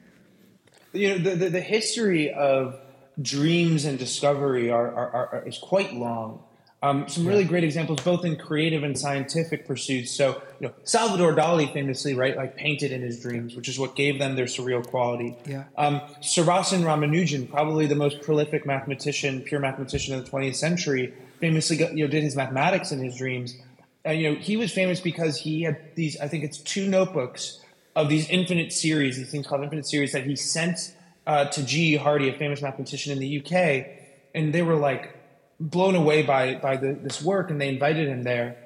you 0.92 1.08
know 1.08 1.18
the, 1.18 1.34
the, 1.34 1.48
the 1.50 1.60
history 1.60 2.32
of 2.32 2.78
dreams 3.20 3.84
and 3.84 3.98
discovery 3.98 4.70
are, 4.70 4.92
are, 4.92 5.26
are, 5.32 5.44
is 5.46 5.58
quite 5.58 5.94
long 5.94 6.42
um, 6.84 7.08
some 7.08 7.26
really 7.26 7.44
great 7.44 7.64
examples, 7.64 8.02
both 8.02 8.26
in 8.26 8.36
creative 8.36 8.82
and 8.82 8.98
scientific 8.98 9.66
pursuits. 9.66 10.10
So, 10.10 10.42
you 10.60 10.68
know, 10.68 10.74
Salvador 10.82 11.34
Dali 11.34 11.72
famously, 11.72 12.12
right, 12.12 12.36
like 12.36 12.56
painted 12.56 12.92
in 12.92 13.00
his 13.00 13.18
dreams, 13.22 13.56
which 13.56 13.70
is 13.70 13.78
what 13.78 13.96
gave 13.96 14.18
them 14.18 14.36
their 14.36 14.44
surreal 14.44 14.86
quality. 14.86 15.34
Yeah. 15.46 15.64
Um, 15.78 16.02
Ramanujan, 16.20 17.48
probably 17.48 17.86
the 17.86 17.94
most 17.94 18.20
prolific 18.20 18.66
mathematician, 18.66 19.40
pure 19.40 19.60
mathematician 19.60 20.14
of 20.14 20.26
the 20.26 20.30
20th 20.30 20.56
century, 20.56 21.14
famously, 21.40 21.78
you 21.78 22.04
know, 22.04 22.06
did 22.06 22.22
his 22.22 22.36
mathematics 22.36 22.92
in 22.92 22.98
his 22.98 23.16
dreams. 23.16 23.56
And, 24.04 24.18
you 24.20 24.30
know, 24.30 24.38
he 24.38 24.56
was 24.56 24.72
famous 24.72 25.00
because 25.00 25.38
he 25.38 25.62
had 25.62 25.94
these, 25.94 26.18
I 26.20 26.28
think 26.28 26.44
it's 26.44 26.58
two 26.58 26.88
notebooks 26.88 27.60
of 27.96 28.08
these 28.08 28.28
infinite 28.28 28.72
series, 28.72 29.16
these 29.16 29.30
things 29.30 29.46
called 29.46 29.62
infinite 29.62 29.86
series 29.86 30.12
that 30.12 30.24
he 30.24 30.36
sent 30.36 30.94
uh, 31.26 31.46
to 31.46 31.64
G. 31.64 31.96
Hardy, 31.96 32.28
a 32.28 32.34
famous 32.36 32.60
mathematician 32.60 33.12
in 33.12 33.18
the 33.18 33.38
UK. 33.38 33.86
And 34.34 34.52
they 34.52 34.62
were 34.62 34.76
like 34.76 35.16
blown 35.60 35.94
away 35.94 36.22
by 36.22 36.56
by 36.56 36.76
the, 36.76 36.92
this 36.92 37.22
work, 37.22 37.50
and 37.50 37.60
they 37.60 37.68
invited 37.68 38.08
him 38.08 38.22
there. 38.22 38.56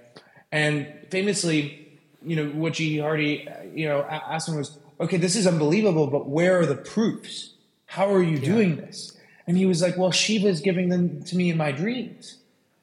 And 0.50 0.88
famously, 1.11 1.99
you 2.25 2.37
know, 2.37 2.47
what 2.50 2.75
G. 2.75 2.99
Hardy, 2.99 3.49
you 3.75 3.88
know, 3.88 4.02
asked 4.02 4.49
him 4.49 4.57
was, 4.57 4.78
"Okay, 5.00 5.16
this 5.16 5.37
is 5.37 5.47
unbelievable, 5.47 6.07
but 6.07 6.28
where 6.28 6.59
are 6.61 6.66
the 6.66 6.76
proofs? 6.76 7.54
How 7.87 8.12
are 8.12 8.23
you 8.23 8.38
yeah. 8.38 8.45
doing 8.45 8.76
this?" 8.76 9.16
And 9.47 9.57
he 9.57 9.66
was 9.66 9.83
like, 9.83 9.97
"Well, 9.97 10.11
Shiva 10.11 10.49
is 10.49 10.61
giving 10.61 10.88
them 10.88 11.23
to 11.25 11.37
me 11.37 11.50
in 11.50 11.57
my 11.57 11.73
dreams." 11.73 12.38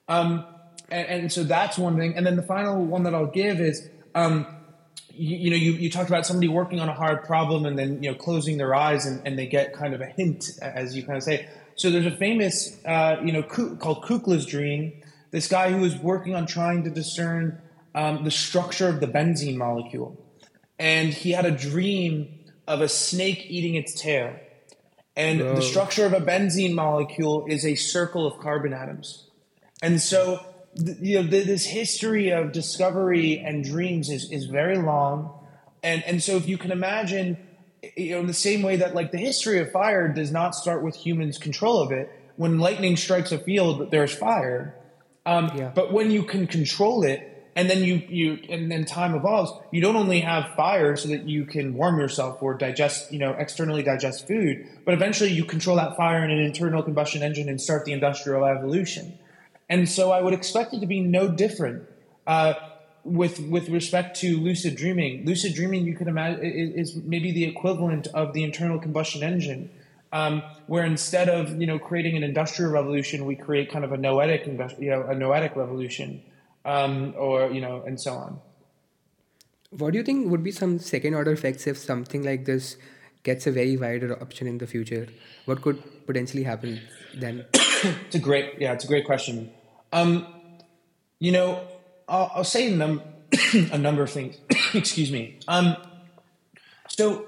Um, 0.07 0.45
and, 0.89 1.07
and, 1.07 1.31
so 1.31 1.43
that's 1.43 1.77
one 1.77 1.97
thing. 1.97 2.15
And 2.15 2.25
then 2.25 2.35
the 2.35 2.43
final 2.43 2.83
one 2.83 3.03
that 3.03 3.15
I'll 3.15 3.25
give 3.25 3.59
is, 3.59 3.87
um, 4.13 4.45
you, 5.09 5.37
you, 5.37 5.49
know, 5.49 5.55
you, 5.55 5.71
you 5.73 5.89
talked 5.89 6.09
about 6.09 6.25
somebody 6.25 6.47
working 6.47 6.79
on 6.79 6.89
a 6.89 6.93
hard 6.93 7.23
problem 7.23 7.65
and 7.65 7.77
then 7.77 8.03
you 8.03 8.11
know 8.11 8.17
closing 8.17 8.57
their 8.57 8.75
eyes 8.75 9.05
and, 9.05 9.25
and 9.25 9.39
they 9.39 9.47
get 9.47 9.73
kind 9.73 9.93
of 9.93 10.01
a 10.01 10.05
hint, 10.05 10.51
as 10.61 10.95
you 10.95 11.03
kind 11.03 11.17
of 11.17 11.23
say. 11.23 11.47
So 11.75 11.89
there's 11.89 12.05
a 12.05 12.11
famous, 12.11 12.77
uh, 12.85 13.17
you 13.23 13.31
know, 13.31 13.43
called 13.43 14.03
Kekulé's 14.03 14.45
dream. 14.45 14.93
This 15.31 15.47
guy 15.47 15.71
who 15.71 15.79
was 15.81 15.95
working 15.97 16.35
on 16.35 16.45
trying 16.45 16.83
to 16.83 16.89
discern 16.89 17.61
um, 17.93 18.23
the 18.23 18.31
structure 18.31 18.87
of 18.87 18.99
the 19.01 19.07
benzene 19.07 19.57
molecule, 19.57 20.17
and 20.79 21.09
he 21.09 21.31
had 21.31 21.45
a 21.45 21.51
dream 21.51 22.39
of 22.67 22.81
a 22.81 22.87
snake 22.87 23.45
eating 23.49 23.75
its 23.75 23.99
tail. 23.99 24.35
And 25.15 25.39
Whoa. 25.39 25.55
the 25.55 25.61
structure 25.61 26.05
of 26.05 26.13
a 26.13 26.19
benzene 26.19 26.73
molecule 26.73 27.45
is 27.47 27.65
a 27.65 27.75
circle 27.75 28.25
of 28.27 28.39
carbon 28.39 28.73
atoms. 28.73 29.29
And 29.81 30.01
so, 30.01 30.45
you 30.75 31.21
know, 31.21 31.29
th- 31.29 31.45
this 31.45 31.65
history 31.65 32.29
of 32.29 32.51
discovery 32.51 33.39
and 33.39 33.63
dreams 33.63 34.09
is, 34.09 34.31
is 34.31 34.45
very 34.45 34.77
long. 34.77 35.31
And, 35.83 36.03
and 36.03 36.21
so, 36.21 36.35
if 36.35 36.47
you 36.47 36.57
can 36.57 36.71
imagine, 36.71 37.37
you 37.95 38.11
know, 38.11 38.19
in 38.19 38.27
the 38.27 38.33
same 38.33 38.61
way 38.61 38.77
that 38.77 38.95
like 38.95 39.11
the 39.11 39.17
history 39.17 39.59
of 39.59 39.71
fire 39.71 40.07
does 40.07 40.31
not 40.31 40.55
start 40.55 40.83
with 40.83 40.95
humans' 40.95 41.37
control 41.37 41.79
of 41.81 41.91
it, 41.91 42.09
when 42.35 42.59
lightning 42.59 42.97
strikes 42.97 43.31
a 43.31 43.39
field, 43.39 43.91
there's 43.91 44.13
fire. 44.13 44.75
Um, 45.25 45.51
Yeah. 45.55 45.71
But 45.73 45.93
when 45.93 46.11
you 46.11 46.23
can 46.23 46.47
control 46.47 47.03
it, 47.03 47.31
and 47.55 47.69
then 47.69 47.83
you 47.83 47.95
you 48.09 48.39
and 48.49 48.69
then 48.69 48.83
time 48.83 49.15
evolves, 49.15 49.51
you 49.71 49.81
don't 49.81 49.95
only 49.95 50.19
have 50.19 50.53
fire 50.55 50.97
so 50.97 51.07
that 51.09 51.27
you 51.27 51.45
can 51.45 51.73
warm 51.73 51.97
yourself 51.97 52.43
or 52.43 52.53
digest, 52.53 53.13
you 53.13 53.19
know, 53.19 53.31
externally 53.31 53.81
digest 53.81 54.27
food, 54.27 54.67
but 54.83 54.93
eventually 54.93 55.31
you 55.31 55.45
control 55.45 55.77
that 55.77 55.95
fire 55.95 56.23
in 56.25 56.31
an 56.31 56.39
internal 56.39 56.83
combustion 56.83 57.23
engine 57.23 57.47
and 57.47 57.61
start 57.61 57.85
the 57.85 57.93
industrial 57.93 58.43
evolution. 58.43 59.17
And 59.69 59.89
so 59.89 60.11
I 60.11 60.21
would 60.21 60.33
expect 60.33 60.73
it 60.73 60.79
to 60.81 60.85
be 60.85 61.01
no 61.01 61.27
different 61.27 61.87
uh, 62.27 62.53
with 63.03 63.39
with 63.39 63.69
respect 63.69 64.19
to 64.21 64.37
lucid 64.37 64.75
dreaming. 64.75 65.25
Lucid 65.25 65.53
dreaming, 65.53 65.85
you 65.85 65.95
could 65.95 66.07
imagine, 66.07 66.43
is, 66.43 66.95
maybe 66.95 67.31
the 67.31 67.45
equivalent 67.45 68.07
of 68.07 68.33
the 68.33 68.43
internal 68.43 68.79
combustion 68.79 69.23
engine, 69.23 69.69
um, 70.11 70.41
where 70.67 70.83
instead 70.83 71.29
of 71.29 71.59
you 71.59 71.67
know 71.67 71.79
creating 71.79 72.17
an 72.17 72.23
industrial 72.23 72.71
revolution, 72.71 73.25
we 73.25 73.35
create 73.35 73.71
kind 73.71 73.85
of 73.85 73.91
a 73.91 73.97
noetic, 73.97 74.45
you 74.47 74.89
know, 74.89 75.03
a 75.03 75.15
noetic 75.15 75.55
revolution, 75.55 76.21
um, 76.65 77.13
or 77.17 77.51
you 77.51 77.61
know, 77.61 77.83
and 77.85 78.01
so 78.01 78.13
on. 78.13 78.39
What 79.71 79.91
do 79.91 79.97
you 79.97 80.03
think 80.03 80.29
would 80.31 80.43
be 80.43 80.51
some 80.51 80.79
second 80.79 81.15
order 81.15 81.31
effects 81.31 81.67
if 81.67 81.77
something 81.77 82.23
like 82.23 82.45
this 82.45 82.77
gets 83.23 83.45
a 83.45 83.51
very 83.51 83.77
wide 83.77 84.03
adoption 84.03 84.47
in 84.47 84.57
the 84.57 84.67
future? 84.67 85.07
What 85.45 85.61
could 85.61 85.81
potentially 86.05 86.43
happen 86.43 86.81
then? 87.13 87.45
It's 88.05 88.15
a 88.15 88.19
great, 88.19 88.55
yeah, 88.59 88.73
it's 88.73 88.83
a 88.83 88.87
great 88.87 89.05
question. 89.05 89.51
Um, 89.91 90.27
you 91.19 91.31
know, 91.31 91.61
I'll, 92.07 92.31
I'll 92.35 92.43
say 92.43 92.71
a, 92.71 92.75
num- 92.75 93.01
a 93.71 93.77
number 93.77 94.03
of 94.03 94.11
things. 94.11 94.37
Excuse 94.73 95.11
me. 95.11 95.39
Um, 95.47 95.75
so, 96.87 97.25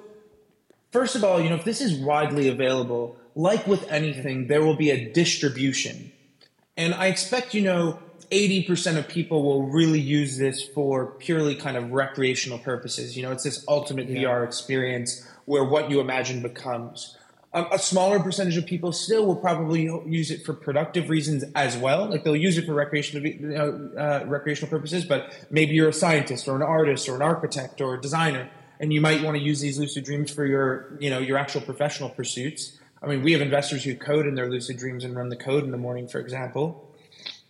first 0.92 1.16
of 1.16 1.24
all, 1.24 1.42
you 1.42 1.50
know, 1.50 1.56
if 1.56 1.66
this 1.66 1.82
is 1.82 1.98
widely 1.98 2.48
available, 2.48 3.18
like 3.36 3.68
with 3.68 3.90
anything, 3.92 4.48
there 4.48 4.64
will 4.64 4.76
be 4.76 4.92
a 4.92 5.12
distribution. 5.12 6.12
And 6.76 6.94
I 6.94 7.08
expect, 7.08 7.54
you 7.54 7.62
know, 7.62 8.00
80% 8.32 8.98
of 8.98 9.08
people 9.08 9.44
will 9.44 9.64
really 9.64 10.00
use 10.00 10.38
this 10.38 10.62
for 10.62 11.08
purely 11.08 11.56
kind 11.56 11.78
of 11.78 11.92
recreational 11.92 12.60
purposes. 12.60 13.16
You 13.16 13.24
know, 13.24 13.32
it's 13.32 13.44
this 13.44 13.64
ultimate 13.68 14.10
VR 14.10 14.44
experience 14.44 15.26
where 15.46 15.64
what 15.64 15.90
you 15.90 16.02
imagine 16.02 16.42
becomes. 16.42 17.18
Um, 17.54 17.68
a 17.72 17.80
smaller 17.80 18.20
percentage 18.20 18.58
of 18.58 18.66
people 18.66 18.92
still 18.92 19.26
will 19.26 19.36
probably 19.36 19.84
use 20.06 20.32
it 20.32 20.46
for 20.46 20.54
productive 20.54 21.10
reasons 21.10 21.46
as 21.56 21.78
well. 21.78 22.10
Like 22.10 22.24
they'll 22.24 22.36
use 22.36 22.58
it 22.58 22.66
for 22.66 22.74
recreational, 22.74 23.94
uh, 23.98 24.26
recreational 24.26 24.70
purposes, 24.70 25.06
but 25.06 25.34
maybe 25.50 25.74
you're 25.74 25.90
a 25.90 25.94
scientist 25.94 26.48
or 26.48 26.58
an 26.58 26.62
artist 26.62 27.08
or 27.08 27.16
an 27.16 27.22
architect 27.22 27.80
or 27.80 27.96
a 27.96 28.02
designer, 28.02 28.50
and 28.80 28.92
you 28.92 29.00
might 29.00 29.24
want 29.24 29.38
to 29.38 29.44
use 29.44 29.62
these 29.62 29.80
lucid 29.80 30.04
dreams 30.04 30.30
for 30.30 30.46
your, 30.46 30.98
you 31.00 31.10
know, 31.10 31.20
your 31.20 31.38
actual 31.38 31.62
professional 31.62 32.10
pursuits. 32.10 32.78
I 33.02 33.08
mean, 33.08 33.24
we 33.24 33.32
have 33.32 33.42
investors 33.42 33.84
who 33.84 33.96
code 33.96 34.28
in 34.28 34.36
their 34.36 34.50
lucid 34.50 34.78
dreams 34.78 35.06
and 35.06 35.16
run 35.16 35.30
the 35.30 35.38
code 35.38 35.64
in 35.64 35.72
the 35.72 35.78
morning, 35.78 36.08
for 36.08 36.20
example. 36.20 36.94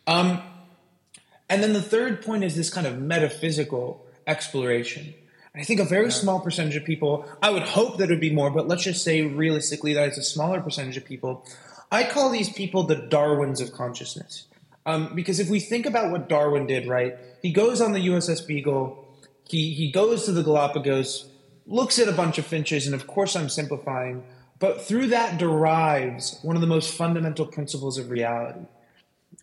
Um, 0.06 0.42
and 1.50 1.64
then 1.64 1.74
the 1.74 1.82
third 1.82 2.22
point 2.22 2.44
is 2.44 2.56
this 2.56 2.70
kind 2.70 2.86
of 2.86 3.00
metaphysical 3.00 4.06
exploration. 4.28 5.14
I 5.58 5.64
think 5.64 5.80
a 5.80 5.86
very 5.86 6.12
small 6.12 6.40
percentage 6.40 6.76
of 6.76 6.86
people, 6.86 7.26
I 7.42 7.50
would 7.50 7.64
hope 7.64 7.98
that 7.98 8.06
it 8.06 8.10
would 8.10 8.20
be 8.20 8.34
more, 8.34 8.52
but 8.52 8.68
let's 8.68 8.84
just 8.84 9.04
say 9.04 9.24
realistically 9.24 9.94
that 9.94 10.08
it's 10.08 10.18
a 10.18 10.24
smaller 10.24 10.62
percentage 10.62 10.98
of 10.98 11.06
people. 11.06 11.46
I 11.92 12.04
call 12.04 12.30
these 12.30 12.50
people 12.50 12.84
the 12.84 12.96
Darwins 12.96 13.60
of 13.60 13.72
consciousness. 13.72 14.46
Um, 14.86 15.16
because 15.16 15.40
if 15.40 15.50
we 15.50 15.60
think 15.60 15.86
about 15.86 16.12
what 16.12 16.30
Darwin 16.30 16.68
did, 16.68 16.88
right, 16.88 17.18
he 17.42 17.52
goes 17.52 17.82
on 17.82 17.94
the 17.94 18.08
USS 18.08 18.46
Beagle, 18.46 19.06
he, 19.46 19.74
he 19.74 19.92
goes 19.92 20.26
to 20.26 20.32
the 20.32 20.44
Galapagos, 20.44 21.28
looks 21.66 21.98
at 21.98 22.08
a 22.08 22.14
bunch 22.14 22.38
of 22.38 22.46
finches, 22.46 22.86
and 22.86 22.94
of 22.94 23.08
course 23.08 23.36
I'm 23.36 23.50
simplifying, 23.50 24.24
but 24.60 24.82
through 24.82 25.08
that 25.08 25.38
derives 25.38 26.40
one 26.42 26.56
of 26.56 26.62
the 26.62 26.68
most 26.68 26.94
fundamental 26.94 27.46
principles 27.46 27.98
of 27.98 28.10
reality. 28.10 28.66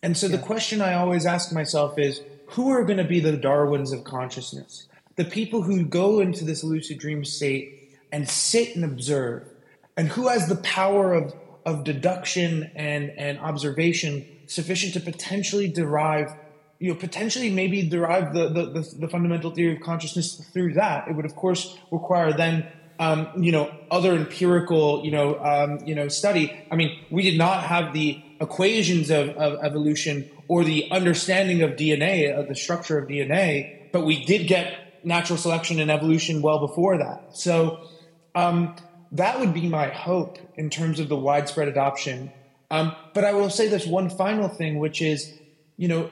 And 0.02 0.16
so 0.16 0.28
the 0.28 0.38
question 0.38 0.80
I 0.80 0.94
always 0.94 1.26
ask 1.26 1.52
myself 1.52 1.98
is 1.98 2.20
who 2.48 2.70
are 2.70 2.84
going 2.84 2.98
to 2.98 3.04
be 3.04 3.20
the 3.20 3.36
Darwins 3.36 3.92
of 3.92 4.04
consciousness? 4.04 4.86
The 5.16 5.24
people 5.24 5.62
who 5.62 5.84
go 5.84 6.20
into 6.20 6.44
this 6.44 6.64
lucid 6.64 6.98
dream 6.98 7.24
state 7.24 7.92
and 8.10 8.28
sit 8.28 8.76
and 8.76 8.84
observe. 8.84 9.48
And 9.96 10.08
who 10.08 10.28
has 10.28 10.48
the 10.48 10.56
power 10.56 11.14
of, 11.14 11.34
of 11.66 11.84
deduction 11.84 12.70
and, 12.74 13.10
and 13.10 13.38
observation 13.38 14.24
sufficient 14.46 14.94
to 14.94 15.00
potentially 15.00 15.68
derive, 15.68 16.32
you 16.78 16.92
know, 16.92 16.98
potentially 16.98 17.50
maybe 17.50 17.88
derive 17.88 18.32
the, 18.34 18.48
the, 18.48 18.66
the, 18.66 18.94
the 19.00 19.08
fundamental 19.08 19.50
theory 19.50 19.76
of 19.76 19.82
consciousness 19.82 20.36
through 20.52 20.74
that. 20.74 21.08
It 21.08 21.16
would, 21.16 21.24
of 21.24 21.34
course, 21.34 21.76
require 21.90 22.32
then 22.32 22.66
um, 22.98 23.42
you 23.42 23.52
know, 23.52 23.74
other 23.90 24.14
empirical, 24.14 25.04
you 25.04 25.10
know, 25.10 25.36
um, 25.38 25.84
you 25.86 25.94
know, 25.94 26.08
study. 26.08 26.56
I 26.70 26.76
mean, 26.76 27.04
we 27.10 27.22
did 27.22 27.36
not 27.36 27.64
have 27.64 27.92
the 27.92 28.22
equations 28.40 29.10
of, 29.10 29.30
of 29.30 29.64
evolution 29.64 30.30
or 30.48 30.64
the 30.64 30.90
understanding 30.90 31.62
of 31.62 31.72
DNA, 31.72 32.32
of 32.32 32.48
the 32.48 32.54
structure 32.54 32.98
of 32.98 33.08
DNA, 33.08 33.90
but 33.92 34.04
we 34.04 34.24
did 34.24 34.46
get 34.46 34.83
natural 35.04 35.38
selection 35.38 35.80
and 35.80 35.90
evolution 35.90 36.42
well 36.42 36.58
before 36.58 36.98
that. 36.98 37.36
So 37.36 37.88
um, 38.34 38.76
that 39.12 39.38
would 39.40 39.54
be 39.54 39.68
my 39.68 39.88
hope 39.88 40.38
in 40.56 40.70
terms 40.70 41.00
of 41.00 41.08
the 41.08 41.16
widespread 41.16 41.68
adoption. 41.68 42.32
Um, 42.70 42.94
but 43.12 43.24
I 43.24 43.32
will 43.34 43.50
say 43.50 43.68
this 43.68 43.86
one 43.86 44.10
final 44.10 44.48
thing, 44.48 44.78
which 44.78 45.00
is, 45.00 45.32
you 45.76 45.88
know, 45.88 46.10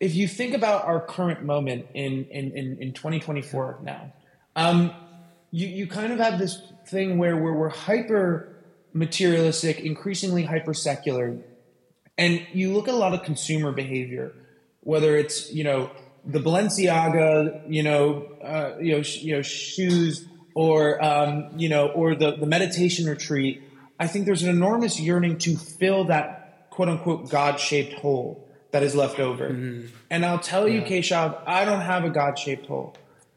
if 0.00 0.14
you 0.14 0.28
think 0.28 0.54
about 0.54 0.84
our 0.84 1.00
current 1.00 1.42
moment 1.44 1.86
in 1.94 2.24
in 2.26 2.52
in, 2.52 2.78
in 2.80 2.92
2024 2.92 3.80
now, 3.82 4.12
um, 4.54 4.92
you 5.50 5.66
you 5.66 5.86
kind 5.86 6.12
of 6.12 6.18
have 6.18 6.38
this 6.38 6.60
thing 6.86 7.18
where 7.18 7.36
where 7.36 7.52
we're 7.52 7.68
hyper 7.68 8.54
materialistic, 8.92 9.80
increasingly 9.80 10.44
hyper 10.44 10.72
secular, 10.72 11.36
and 12.16 12.46
you 12.52 12.72
look 12.72 12.88
at 12.88 12.94
a 12.94 12.96
lot 12.96 13.12
of 13.12 13.22
consumer 13.24 13.72
behavior, 13.72 14.32
whether 14.80 15.16
it's 15.16 15.52
you 15.52 15.64
know 15.64 15.90
the 16.28 16.38
Balenciaga, 16.38 17.62
you 17.66 17.82
know, 17.82 18.26
uh, 18.44 18.74
you 18.78 18.92
know, 18.96 19.02
sh- 19.02 19.22
you 19.22 19.36
know, 19.36 19.42
shoes, 19.42 20.26
or 20.54 21.02
um, 21.02 21.50
you 21.56 21.68
know, 21.68 21.88
or 21.88 22.14
the 22.14 22.36
the 22.36 22.46
meditation 22.46 23.06
retreat. 23.06 23.62
I 23.98 24.06
think 24.06 24.26
there's 24.26 24.42
an 24.42 24.50
enormous 24.50 25.00
yearning 25.00 25.38
to 25.38 25.56
fill 25.56 26.04
that 26.04 26.68
quote 26.70 26.88
unquote 26.88 27.30
God 27.30 27.58
shaped 27.58 27.94
hole 27.94 28.46
that 28.70 28.82
is 28.82 28.94
left 28.94 29.18
over. 29.18 29.46
And 30.10 30.24
I'll 30.24 30.38
tell 30.38 30.68
you, 30.68 30.82
Keshav, 30.82 31.40
I 31.46 31.64
don't 31.64 31.80
have 31.80 32.04
a 32.04 32.10
God 32.10 32.38
shaped 32.38 32.66
hole. 32.66 32.94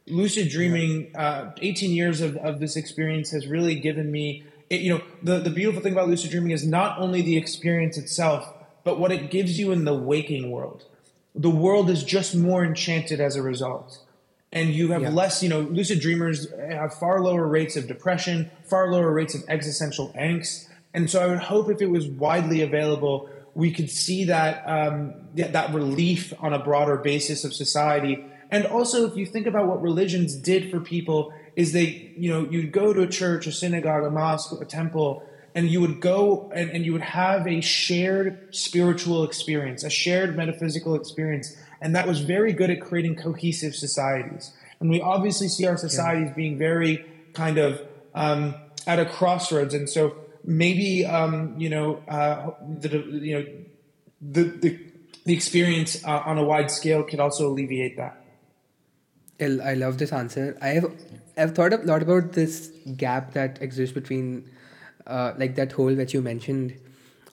Lucid 0.08 0.50
dreaming, 0.50 1.16
uh, 1.16 1.52
18 1.62 1.92
years 1.92 2.22
of, 2.22 2.36
of 2.38 2.60
this 2.60 2.76
experience 2.76 3.32
has 3.32 3.48
really 3.48 3.76
given 3.76 4.12
me, 4.12 4.44
it, 4.70 4.82
you 4.82 4.94
know, 4.94 5.02
the, 5.24 5.40
the 5.40 5.50
beautiful 5.50 5.82
thing 5.82 5.94
about 5.94 6.10
lucid 6.10 6.32
dreaming 6.32 6.52
is 6.52 6.68
not 6.68 7.00
only 7.00 7.22
the 7.22 7.38
experience 7.38 7.98
itself, 7.98 8.52
but 8.84 9.00
what 9.00 9.12
it 9.12 9.32
gives 9.32 9.58
you 9.58 9.72
in 9.72 9.86
the 9.86 9.94
waking 9.94 10.52
world. 10.52 10.86
The 11.36 11.50
world 11.50 11.90
is 11.90 12.04
just 12.04 12.36
more 12.36 12.64
enchanted 12.66 13.20
as 13.22 13.36
a 13.36 13.42
result. 13.42 14.00
And 14.52 14.70
you 14.70 14.92
have 14.92 15.04
Yeah. 15.04 15.12
less, 15.12 15.42
you 15.42 15.48
know, 15.50 15.62
lucid 15.62 16.02
dreamers 16.02 16.48
have 16.70 16.94
far 16.94 17.22
lower 17.22 17.48
rates 17.48 17.78
of 17.78 17.88
depression, 17.88 18.52
far 18.66 18.92
lower 18.92 19.12
rates 19.14 19.34
of 19.34 19.44
existential 19.48 20.14
angst. 20.20 20.68
And 20.94 21.10
so 21.10 21.22
I 21.22 21.28
would 21.28 21.40
hope 21.40 21.70
if 21.72 21.82
it 21.82 21.90
was 21.90 22.08
widely 22.08 22.62
available, 22.62 23.30
we 23.56 23.72
could 23.72 23.90
see 23.90 24.26
that 24.26 24.64
um, 24.66 25.14
that 25.36 25.54
that 25.54 25.74
relief 25.74 26.34
on 26.40 26.54
a 26.54 26.60
broader 26.60 26.98
basis 26.98 27.44
of 27.46 27.54
society. 27.54 28.26
And 28.50 28.66
also, 28.66 29.08
if 29.08 29.16
you 29.16 29.26
think 29.26 29.48
about 29.48 29.68
what 29.68 29.82
religions 29.82 30.36
did 30.36 30.70
for 30.70 30.82
people, 30.82 31.32
is 31.56 31.72
they, 31.72 32.12
you 32.18 32.30
know, 32.30 32.48
you'd 32.50 32.74
go 32.74 32.92
to 32.92 33.02
a 33.02 33.08
church, 33.08 33.48
a 33.48 33.52
synagogue, 33.52 34.04
a 34.04 34.10
mosque, 34.10 34.52
a 34.62 34.66
temple, 34.66 35.24
and 35.54 35.70
you 35.70 35.82
would 35.82 36.00
go 36.00 36.52
and, 36.54 36.70
and 36.70 36.86
you 36.86 36.94
would 36.94 37.02
have 37.02 37.48
a 37.48 37.62
shared 37.62 38.56
spiritual 38.56 39.24
experience, 39.24 39.84
a 39.84 39.90
shared 39.90 40.36
metaphysical 40.36 40.96
experience. 40.96 41.56
And 41.82 41.96
that 41.96 42.08
was 42.08 42.20
very 42.22 42.54
good 42.54 42.70
at 42.70 42.82
creating 42.82 43.16
cohesive 43.16 43.76
societies. 43.76 44.52
And 44.80 44.90
we 44.90 45.02
obviously 45.02 45.48
see 45.48 45.66
our 45.68 45.78
societies 45.78 46.32
being 46.36 46.58
very 46.58 47.06
kind 47.34 47.58
of 47.58 47.82
um, 48.14 48.56
at 48.88 49.00
a 49.00 49.06
crossroads. 49.06 49.74
And 49.74 49.90
so 49.90 50.16
maybe, 50.44 51.06
um, 51.06 51.56
you 51.58 51.70
know, 51.70 52.02
uh, 52.08 52.52
the, 52.62 53.00
you 53.22 53.40
know, 53.40 53.46
the, 54.22 54.44
the, 54.44 54.80
the 55.26 55.34
experience 55.34 56.04
uh, 56.06 56.22
on 56.26 56.38
a 56.38 56.44
wide 56.44 56.72
scale 56.72 57.04
could 57.04 57.20
also 57.20 57.48
alleviate 57.48 57.98
that. 57.98 58.18
I 59.42 59.74
love 59.74 59.98
this 59.98 60.14
answer. 60.14 60.56
I 60.62 60.68
have 60.70 60.86
I've 61.36 61.56
thought 61.56 61.74
a 61.74 61.78
lot 61.78 62.04
about 62.04 62.34
this 62.34 62.72
gap 62.96 63.34
that 63.34 63.60
exists 63.62 63.94
between 63.94 64.50
uh, 65.08 65.34
like 65.38 65.56
that 65.56 65.72
hole 65.72 65.96
that 65.96 66.14
you 66.14 66.22
mentioned, 66.22 66.74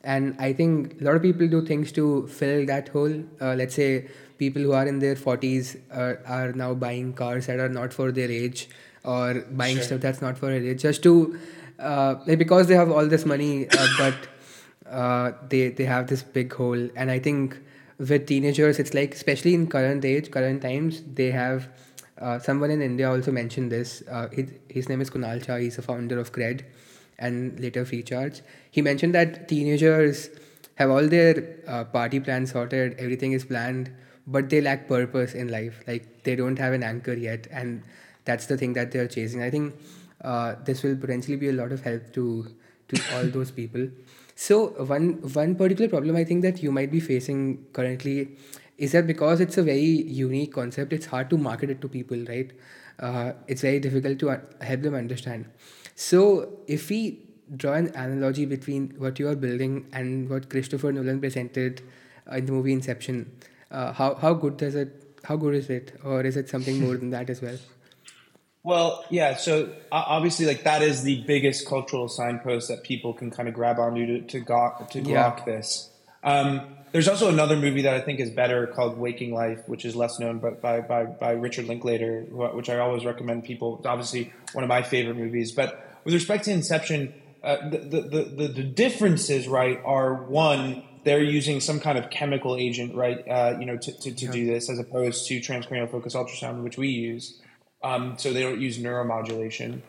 and 0.05 0.37
I 0.39 0.53
think 0.53 1.01
a 1.01 1.05
lot 1.05 1.17
of 1.17 1.23
people 1.23 1.49
do 1.49 1.65
things 1.65 1.93
to 1.93 2.27
fill 2.29 2.67
that 2.67 2.89
hole. 2.89 3.23
Uh, 3.41 3.55
let's 3.55 3.75
say 3.75 4.09
people 4.39 4.63
who 4.63 4.73
are 4.73 4.87
in 4.87 4.99
their 5.01 5.17
forties 5.17 5.77
uh, 5.93 6.15
are 6.27 6.53
now 6.53 6.75
buying 6.75 7.13
cars 7.13 7.47
that 7.47 7.59
are 7.59 7.69
not 7.69 7.93
for 7.93 8.13
their 8.13 8.31
age, 8.31 8.69
or 9.05 9.45
buying 9.51 9.77
Sure. 9.77 9.85
stuff 9.85 10.01
that's 10.01 10.23
not 10.23 10.39
for 10.39 10.47
their 10.47 10.63
age, 10.65 10.83
just 10.83 11.03
to 11.03 11.39
uh, 11.79 12.17
like 12.27 12.39
because 12.39 12.67
they 12.67 12.75
have 12.75 12.91
all 12.91 13.07
this 13.07 13.25
money, 13.27 13.69
uh, 13.71 13.87
but 13.99 14.15
uh, 14.91 15.33
they 15.49 15.69
they 15.69 15.85
have 15.85 16.07
this 16.07 16.23
big 16.23 16.53
hole, 16.53 16.89
and 16.97 17.11
I 17.11 17.19
think 17.19 17.59
with 17.99 18.27
teenagers, 18.27 18.79
it's 18.79 18.95
like 18.95 19.15
especially 19.15 19.55
in 19.55 19.67
current 19.67 20.05
age, 20.05 20.31
current 20.31 20.63
times, 20.63 21.03
they 21.15 21.31
have. 21.31 21.69
Uh, 22.21 22.37
someone 22.41 22.69
in 22.73 22.83
India 22.83 23.09
also 23.09 23.31
mentioned 23.31 23.71
this. 23.71 24.03
Uh, 24.11 24.29
his, 24.31 24.51
his 24.69 24.89
name 24.89 25.01
is 25.01 25.09
Kunal 25.09 25.45
Shah. 25.47 25.57
He's 25.59 25.79
a 25.79 25.83
founder 25.83 26.19
of 26.19 26.33
Cred 26.33 26.63
and 27.19 27.59
later 27.61 27.85
free 27.85 28.03
charge. 28.03 28.43
He 28.71 28.83
mentioned 28.83 29.15
that 29.15 29.49
teenagers 29.49 30.31
have 30.77 30.91
all 30.91 31.07
their 31.07 31.57
uh, 31.67 31.85
party 31.85 32.21
plans 32.21 32.53
sorted, 32.53 32.95
everything 32.99 33.33
is 33.33 33.45
planned, 33.45 33.91
but 34.27 34.49
they 34.49 34.61
lack 34.61 34.87
purpose 34.89 35.35
in 35.35 35.49
life. 35.49 35.83
Like 35.87 36.23
they 36.25 36.37
don't 36.37 36.59
have 36.59 36.73
an 36.73 36.83
anchor 36.83 37.15
yet, 37.15 37.47
and 37.51 37.83
that's 38.25 38.47
the 38.47 38.57
thing 38.57 38.75
that 38.75 38.93
they're 38.93 39.09
chasing. 39.09 39.43
I 39.43 39.51
think 39.51 39.75
uh, 40.23 40.55
this 40.65 40.83
will 40.83 40.97
potentially 40.97 41.37
be 41.37 41.49
a 41.49 41.53
lot 41.53 41.73
of 41.73 41.83
help 41.83 42.13
to 42.15 42.47
to 42.89 43.03
all 43.17 43.25
those 43.25 43.51
people. 43.51 43.89
So 44.35 44.69
one 44.93 45.11
one 45.35 45.57
particular 45.57 45.89
problem 45.89 46.17
I 46.17 46.25
think 46.25 46.43
that 46.43 46.63
you 46.63 46.71
might 46.71 46.93
be 46.93 47.01
facing 47.01 47.67
currently 47.73 48.37
is 48.77 48.93
that 48.93 49.07
because 49.07 49.41
it's 49.41 49.59
a 49.59 49.63
very 49.63 49.95
unique 50.19 50.53
concept, 50.53 50.93
it's 50.93 51.07
hard 51.07 51.29
to 51.31 51.37
market 51.37 51.71
it 51.71 51.81
to 51.81 51.89
people, 51.89 52.25
right? 52.29 52.53
Uh, 53.01 53.33
it's 53.49 53.63
very 53.63 53.81
difficult 53.81 54.19
to 54.21 54.41
help 54.61 54.83
them 54.83 54.95
understand. 54.95 55.47
So 55.99 56.61
if 56.69 56.91
we 56.91 57.27
draw 57.57 57.73
an 57.73 57.89
analogy 57.89 58.47
between 58.47 58.95
what 58.99 59.19
you 59.19 59.27
are 59.29 59.35
building 59.35 59.89
and 59.93 60.31
what 60.31 60.49
Christopher 60.49 60.93
Nolan 60.93 61.19
presented 61.19 61.83
uh, 62.31 62.37
in 62.37 62.47
the 62.47 62.53
movie 62.53 62.73
Inception, 62.73 63.33
uh, 63.73 63.93
how 63.93 64.15
how 64.15 64.33
good 64.33 64.59
does 64.59 64.77
it? 64.77 65.19
How 65.25 65.35
good 65.35 65.57
is 65.57 65.69
it, 65.69 65.99
or 66.05 66.23
is 66.23 66.37
it 66.37 66.49
something 66.49 66.81
more 66.81 66.97
than 66.97 67.11
that 67.11 67.29
as 67.29 67.43
well? 67.43 67.59
Well, 68.63 69.05
yeah. 69.11 69.35
So 69.39 69.73
obviously, 69.91 70.47
like 70.47 70.63
that 70.63 70.83
is 70.83 71.03
the 71.03 71.25
biggest 71.27 71.67
cultural 71.67 72.09
signpost 72.09 72.69
that 72.69 72.85
people 72.85 73.13
can 73.13 73.33
kind 73.33 73.49
of 73.49 73.55
grab 73.55 73.81
onto 73.81 74.07
to 74.07 74.21
to, 74.21 74.39
gawk, 74.39 74.91
to 74.91 75.01
yeah. 75.01 75.43
this. 75.45 75.91
Um, 76.23 76.77
there's 76.93 77.09
also 77.09 77.29
another 77.29 77.57
movie 77.57 77.83
that 77.83 77.95
I 77.95 78.01
think 78.01 78.21
is 78.21 78.31
better 78.31 78.69
called 78.69 78.97
Waking 78.99 79.35
Life, 79.35 79.63
which 79.67 79.85
is 79.85 79.97
less 79.97 80.21
known, 80.21 80.39
but 80.39 80.63
by 80.63 80.81
by, 80.81 81.07
by 81.07 81.33
Richard 81.33 81.67
Linklater, 81.67 82.21
which 82.31 82.71
I 82.71 82.79
always 82.79 83.05
recommend 83.05 83.43
people. 83.43 83.79
It's 83.79 83.87
obviously 83.87 84.33
one 84.53 84.63
of 84.63 84.69
my 84.69 84.83
favorite 84.83 85.17
movies. 85.17 85.51
But 85.51 85.87
with 86.09 86.15
respect 86.15 86.45
to 86.45 86.53
Inception, 86.53 87.13
uh, 87.45 87.69
the, 87.69 87.77
the, 87.77 88.01
the 88.35 88.49
the 88.49 88.63
differences, 88.63 89.47
right, 89.47 89.79
are 89.85 90.15
one 90.15 90.83
they're 91.05 91.23
using 91.23 91.61
some 91.61 91.81
kind 91.81 91.99
of 91.99 92.09
chemical 92.09 92.57
agent, 92.57 92.95
right, 92.95 93.29
uh, 93.29 93.59
you 93.61 93.67
know, 93.67 93.77
to, 93.77 93.93
to, 93.93 94.15
to 94.15 94.25
yeah. 94.25 94.31
do 94.31 94.47
this 94.47 94.71
as 94.71 94.79
opposed 94.79 95.27
to 95.27 95.39
transcranial 95.39 95.91
focus 95.91 96.15
ultrasound, 96.15 96.63
which 96.63 96.79
we 96.79 96.89
use. 96.89 97.39
Um, 97.85 98.17
so 98.17 98.33
they 98.33 98.41
don't 98.41 98.59
use 98.59 98.79
neuromodulation. 98.79 99.83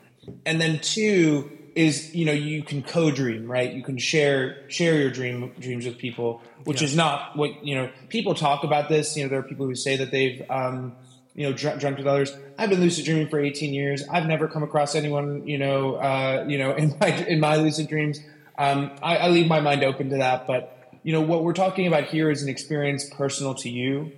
And 0.46 0.60
then 0.60 0.80
two 0.80 1.50
is 1.74 2.14
you 2.14 2.26
know 2.26 2.34
you 2.34 2.64
can 2.64 2.84
co-dream, 2.84 3.50
right? 3.50 3.72
You 3.72 3.82
can 3.82 3.98
share 3.98 4.70
share 4.70 5.00
your 5.00 5.10
dream 5.10 5.54
dreams 5.58 5.86
with 5.86 5.98
people, 5.98 6.42
which 6.66 6.82
yeah. 6.82 6.88
is 6.88 6.98
not 6.98 7.38
what 7.38 7.66
you 7.66 7.76
know. 7.76 7.90
People 8.10 8.36
talk 8.36 8.66
about 8.66 8.90
this. 8.90 9.16
You 9.16 9.24
know, 9.24 9.30
there 9.30 9.40
are 9.40 9.44
people 9.44 9.68
who 9.68 9.76
say 9.76 9.96
that 9.96 10.12
they've 10.12 10.44
um, 10.50 10.98
you 11.40 11.48
know 11.48 11.54
dr- 11.54 11.80
dreamt 11.80 11.98
with 11.98 12.08
others. 12.08 12.36
I've 12.58 12.70
been 12.70 12.82
lucid 12.82 13.06
dreaming 13.06 13.30
for 13.30 13.40
18 13.40 13.74
years. 13.74 14.04
I've 14.12 14.28
never 14.28 14.48
come 14.48 14.62
across 14.62 14.94
anyone 14.94 15.48
you 15.48 15.58
know 15.58 15.96
uh, 15.96 16.46
you 16.48 16.58
know 16.58 16.72
in 16.82 16.96
my 17.00 17.08
in 17.08 17.40
my 17.40 17.56
lucid 17.56 17.88
dreams. 17.88 18.20
Um, 18.58 18.92
I, 19.02 19.16
I 19.16 19.28
leave 19.30 19.48
my 19.48 19.62
mind 19.62 19.86
open 19.86 20.10
to 20.10 20.18
that, 20.18 20.46
but 20.46 20.92
you 21.04 21.14
know 21.14 21.22
what 21.22 21.44
we're 21.44 21.54
talking 21.54 21.88
about 21.88 22.06
here 22.06 22.30
is 22.30 22.44
an 22.44 22.50
experience 22.50 23.10
personal 23.10 23.56
to 23.56 23.70
you 23.70 24.12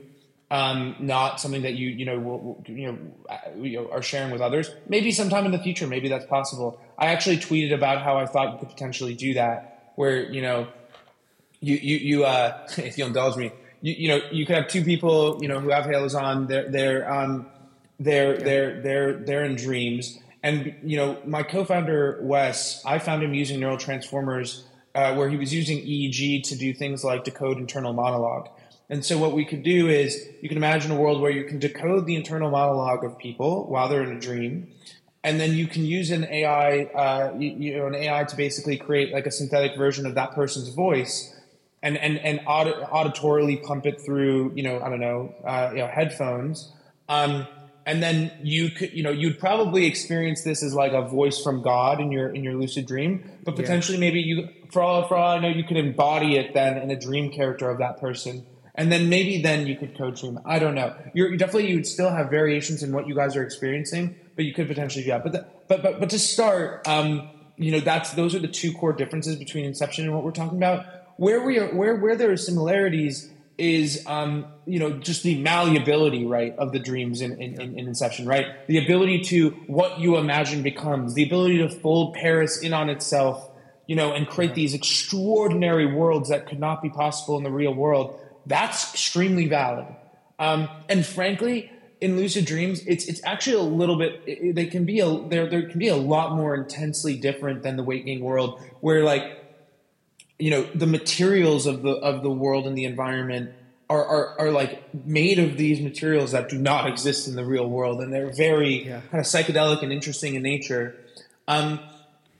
um, 0.51 0.97
not 0.99 1.39
something 1.39 1.61
that 1.61 1.75
you 1.75 1.87
you 1.87 2.05
know 2.05 2.19
will, 2.19 2.63
you 2.67 2.91
know 2.91 2.97
uh, 3.29 3.95
are 3.95 4.01
sharing 4.01 4.31
with 4.31 4.41
others. 4.41 4.69
Maybe 4.85 5.13
sometime 5.13 5.45
in 5.45 5.51
the 5.53 5.59
future, 5.59 5.87
maybe 5.87 6.09
that's 6.09 6.25
possible. 6.25 6.79
I 6.97 7.07
actually 7.07 7.37
tweeted 7.37 7.73
about 7.73 8.01
how 8.01 8.17
I 8.17 8.25
thought 8.25 8.51
you 8.51 8.59
could 8.59 8.69
potentially 8.69 9.13
do 9.13 9.35
that, 9.35 9.93
where 9.95 10.29
you 10.29 10.41
know 10.41 10.67
you 11.61 11.75
you 11.77 11.97
you 11.97 12.25
uh, 12.25 12.67
if 12.77 12.97
you 12.97 13.05
indulge 13.05 13.37
me, 13.37 13.53
you, 13.81 13.93
you 13.93 14.07
know 14.07 14.21
you 14.31 14.45
could 14.45 14.55
have 14.55 14.67
two 14.67 14.83
people 14.83 15.39
you 15.41 15.47
know 15.47 15.59
who 15.59 15.69
have 15.69 15.85
halos 15.85 16.15
on. 16.15 16.47
They're 16.47 16.69
they're 16.69 17.11
um 17.11 17.47
they're 17.99 18.37
yeah. 18.37 18.43
they're 18.43 18.81
they're 18.81 19.13
they're 19.13 19.43
in 19.45 19.55
dreams, 19.55 20.19
and 20.43 20.75
you 20.83 20.97
know 20.97 21.17
my 21.25 21.43
co-founder 21.43 22.19
Wes, 22.21 22.83
I 22.85 22.99
found 22.99 23.23
him 23.23 23.33
using 23.33 23.59
neural 23.59 23.77
transformers. 23.77 24.65
Uh, 24.93 25.15
where 25.15 25.29
he 25.29 25.37
was 25.37 25.53
using 25.53 25.77
EEG 25.77 26.43
to 26.43 26.57
do 26.57 26.73
things 26.73 27.01
like 27.01 27.23
decode 27.23 27.57
internal 27.57 27.93
monologue. 27.93 28.49
And 28.91 29.05
so 29.05 29.17
what 29.17 29.31
we 29.31 29.45
could 29.45 29.63
do 29.63 29.87
is 29.87 30.27
you 30.41 30.49
can 30.49 30.57
imagine 30.57 30.91
a 30.91 30.95
world 30.95 31.21
where 31.21 31.31
you 31.31 31.45
can 31.45 31.59
decode 31.59 32.05
the 32.05 32.17
internal 32.17 32.51
monologue 32.51 33.05
of 33.05 33.17
people 33.17 33.65
while 33.67 33.87
they're 33.87 34.03
in 34.03 34.17
a 34.17 34.19
dream. 34.19 34.67
And 35.23 35.39
then 35.39 35.53
you 35.53 35.65
can 35.65 35.85
use 35.85 36.11
an 36.11 36.25
AI, 36.25 36.83
uh, 36.93 37.33
you, 37.39 37.51
you, 37.51 37.77
know, 37.77 37.87
an 37.87 37.95
AI 37.95 38.25
to 38.25 38.35
basically 38.35 38.75
create 38.75 39.13
like 39.13 39.25
a 39.25 39.31
synthetic 39.31 39.77
version 39.77 40.05
of 40.05 40.15
that 40.15 40.33
person's 40.33 40.67
voice, 40.75 41.33
and 41.81 41.97
and 41.97 42.17
and 42.19 42.41
aud- 42.45 42.81
auditorily 42.91 43.61
pump 43.63 43.85
it 43.85 44.01
through, 44.01 44.53
you 44.55 44.63
know, 44.63 44.79
I 44.81 44.89
don't 44.89 44.99
know, 44.99 45.35
uh, 45.45 45.69
you 45.71 45.79
know, 45.79 45.87
headphones. 45.87 46.71
Um, 47.09 47.47
and 47.85 48.01
then 48.01 48.31
you 48.43 48.69
could, 48.69 48.93
you 48.93 49.01
know, 49.01 49.09
you'd 49.09 49.39
probably 49.39 49.85
experience 49.85 50.43
this 50.43 50.61
as 50.61 50.73
like 50.75 50.93
a 50.93 51.01
voice 51.01 51.41
from 51.41 51.63
God 51.63 51.99
in 51.99 52.11
your 52.11 52.29
in 52.33 52.43
your 52.43 52.53
lucid 52.55 52.85
dream, 52.85 53.29
but 53.43 53.55
potentially 53.55 53.97
yeah. 53.97 54.01
maybe 54.01 54.19
you, 54.21 54.49
for 54.71 54.81
all 54.81 55.07
for 55.07 55.17
all 55.17 55.37
I 55.37 55.39
know, 55.39 55.49
you 55.49 55.63
could 55.63 55.77
embody 55.77 56.37
it 56.37 56.53
then 56.53 56.77
in 56.77 56.91
a 56.91 56.99
dream 56.99 57.31
character 57.31 57.69
of 57.69 57.79
that 57.79 57.99
person 57.99 58.45
and 58.75 58.91
then 58.91 59.09
maybe 59.09 59.41
then 59.41 59.67
you 59.67 59.75
could 59.75 59.97
coach 59.97 60.21
him. 60.21 60.39
I 60.45 60.59
don't 60.59 60.75
know. 60.75 60.95
You're 61.13 61.35
definitely 61.35 61.69
you 61.69 61.75
would 61.75 61.87
still 61.87 62.09
have 62.09 62.29
variations 62.29 62.83
in 62.83 62.91
what 62.93 63.07
you 63.07 63.15
guys 63.15 63.35
are 63.35 63.43
experiencing, 63.43 64.15
but 64.35 64.45
you 64.45 64.53
could 64.53 64.67
potentially 64.67 65.03
do 65.03 65.11
that. 65.11 65.23
But 65.23 65.31
the, 65.33 65.47
but 65.67 65.83
but 65.83 65.99
but 65.99 66.09
to 66.11 66.19
start, 66.19 66.87
um, 66.87 67.29
you 67.57 67.71
know, 67.71 67.79
that's 67.79 68.13
those 68.13 68.33
are 68.33 68.39
the 68.39 68.47
two 68.47 68.73
core 68.73 68.93
differences 68.93 69.35
between 69.35 69.65
Inception 69.65 70.05
and 70.05 70.13
what 70.13 70.23
we're 70.23 70.31
talking 70.31 70.57
about. 70.57 70.85
Where 71.21 71.45
we 71.45 71.59
are, 71.59 71.67
where 71.67 71.95
where 71.95 72.15
there 72.15 72.31
are 72.31 72.37
similarities 72.37 73.29
is 73.57 74.03
um, 74.07 74.47
you 74.65 74.79
know 74.79 74.93
just 74.93 75.23
the 75.23 75.39
malleability 75.39 76.25
right 76.25 76.55
of 76.57 76.71
the 76.71 76.79
dreams 76.79 77.21
in, 77.21 77.39
in, 77.39 77.59
in, 77.59 77.77
inception 77.77 78.25
right 78.25 78.65
the 78.67 78.83
ability 78.83 79.21
to 79.25 79.51
what 79.67 79.99
you 79.99 80.17
imagine 80.17 80.63
becomes 80.63 81.13
the 81.13 81.23
ability 81.23 81.59
to 81.59 81.69
fold 81.69 82.15
paris 82.15 82.61
in 82.61 82.73
on 82.73 82.89
itself 82.89 83.51
you 83.85 83.95
know 83.95 84.13
and 84.13 84.27
create 84.29 84.55
these 84.55 84.73
extraordinary 84.73 85.85
worlds 85.85 86.29
that 86.29 86.47
could 86.47 86.59
not 86.59 86.81
be 86.81 86.89
possible 86.89 87.37
in 87.37 87.43
the 87.43 87.51
real 87.51 87.73
world 87.73 88.19
that's 88.45 88.93
extremely 88.93 89.47
valid. 89.47 89.87
Um, 90.39 90.67
and 90.89 91.05
frankly, 91.05 91.71
in 91.99 92.17
lucid 92.17 92.45
dreams, 92.45 92.81
it's 92.87 93.05
it's 93.05 93.21
actually 93.23 93.57
a 93.57 93.61
little 93.61 93.97
bit. 93.97 94.21
It, 94.25 94.55
they 94.55 94.65
can 94.65 94.85
be 94.85 94.99
a 94.99 95.21
there 95.27 95.47
there 95.47 95.69
can 95.69 95.79
be 95.79 95.89
a 95.89 95.95
lot 95.95 96.35
more 96.35 96.55
intensely 96.55 97.15
different 97.15 97.61
than 97.63 97.77
the 97.77 97.83
waking 97.83 98.21
world, 98.21 98.59
where 98.79 99.03
like 99.03 99.40
you 100.41 100.49
know 100.49 100.63
the 100.75 100.87
materials 100.87 101.65
of 101.65 101.81
the 101.81 101.91
of 101.91 102.23
the 102.23 102.31
world 102.31 102.67
and 102.67 102.77
the 102.77 102.85
environment 102.85 103.51
are, 103.89 104.05
are, 104.05 104.39
are 104.39 104.51
like 104.51 104.93
made 105.05 105.37
of 105.37 105.57
these 105.57 105.81
materials 105.81 106.31
that 106.31 106.47
do 106.47 106.57
not 106.57 106.87
exist 106.87 107.27
in 107.27 107.35
the 107.35 107.45
real 107.45 107.67
world 107.67 108.01
and 108.01 108.13
they're 108.13 108.31
very 108.31 108.85
yeah. 108.85 109.01
kind 109.11 109.19
of 109.19 109.25
psychedelic 109.25 109.83
and 109.83 109.91
interesting 109.91 110.35
in 110.35 110.41
nature 110.41 110.95
um, 111.47 111.79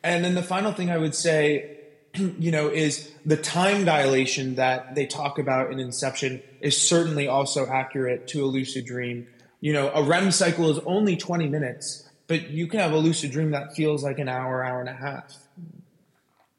and 0.01 0.23
then 0.23 0.33
the 0.33 0.43
final 0.43 0.71
thing 0.71 0.89
i 0.89 0.97
would 0.97 1.13
say 1.13 1.77
you 2.39 2.51
know, 2.51 2.67
is 2.67 3.11
the 3.25 3.37
time 3.37 3.85
dilation 3.85 4.55
that 4.55 4.95
they 4.95 5.05
talk 5.05 5.39
about 5.39 5.71
in 5.71 5.79
Inception 5.79 6.41
is 6.59 6.79
certainly 6.79 7.27
also 7.27 7.67
accurate 7.67 8.27
to 8.29 8.43
a 8.43 8.47
lucid 8.47 8.85
dream. 8.85 9.27
You 9.59 9.73
know, 9.73 9.91
a 9.93 10.03
REM 10.03 10.31
cycle 10.31 10.69
is 10.69 10.79
only 10.85 11.15
20 11.15 11.47
minutes, 11.47 12.09
but 12.27 12.49
you 12.49 12.67
can 12.67 12.79
have 12.79 12.91
a 12.91 12.97
lucid 12.97 13.31
dream 13.31 13.51
that 13.51 13.75
feels 13.75 14.03
like 14.03 14.19
an 14.19 14.27
hour, 14.27 14.63
hour 14.63 14.79
and 14.79 14.89
a 14.89 14.93
half, 14.93 15.35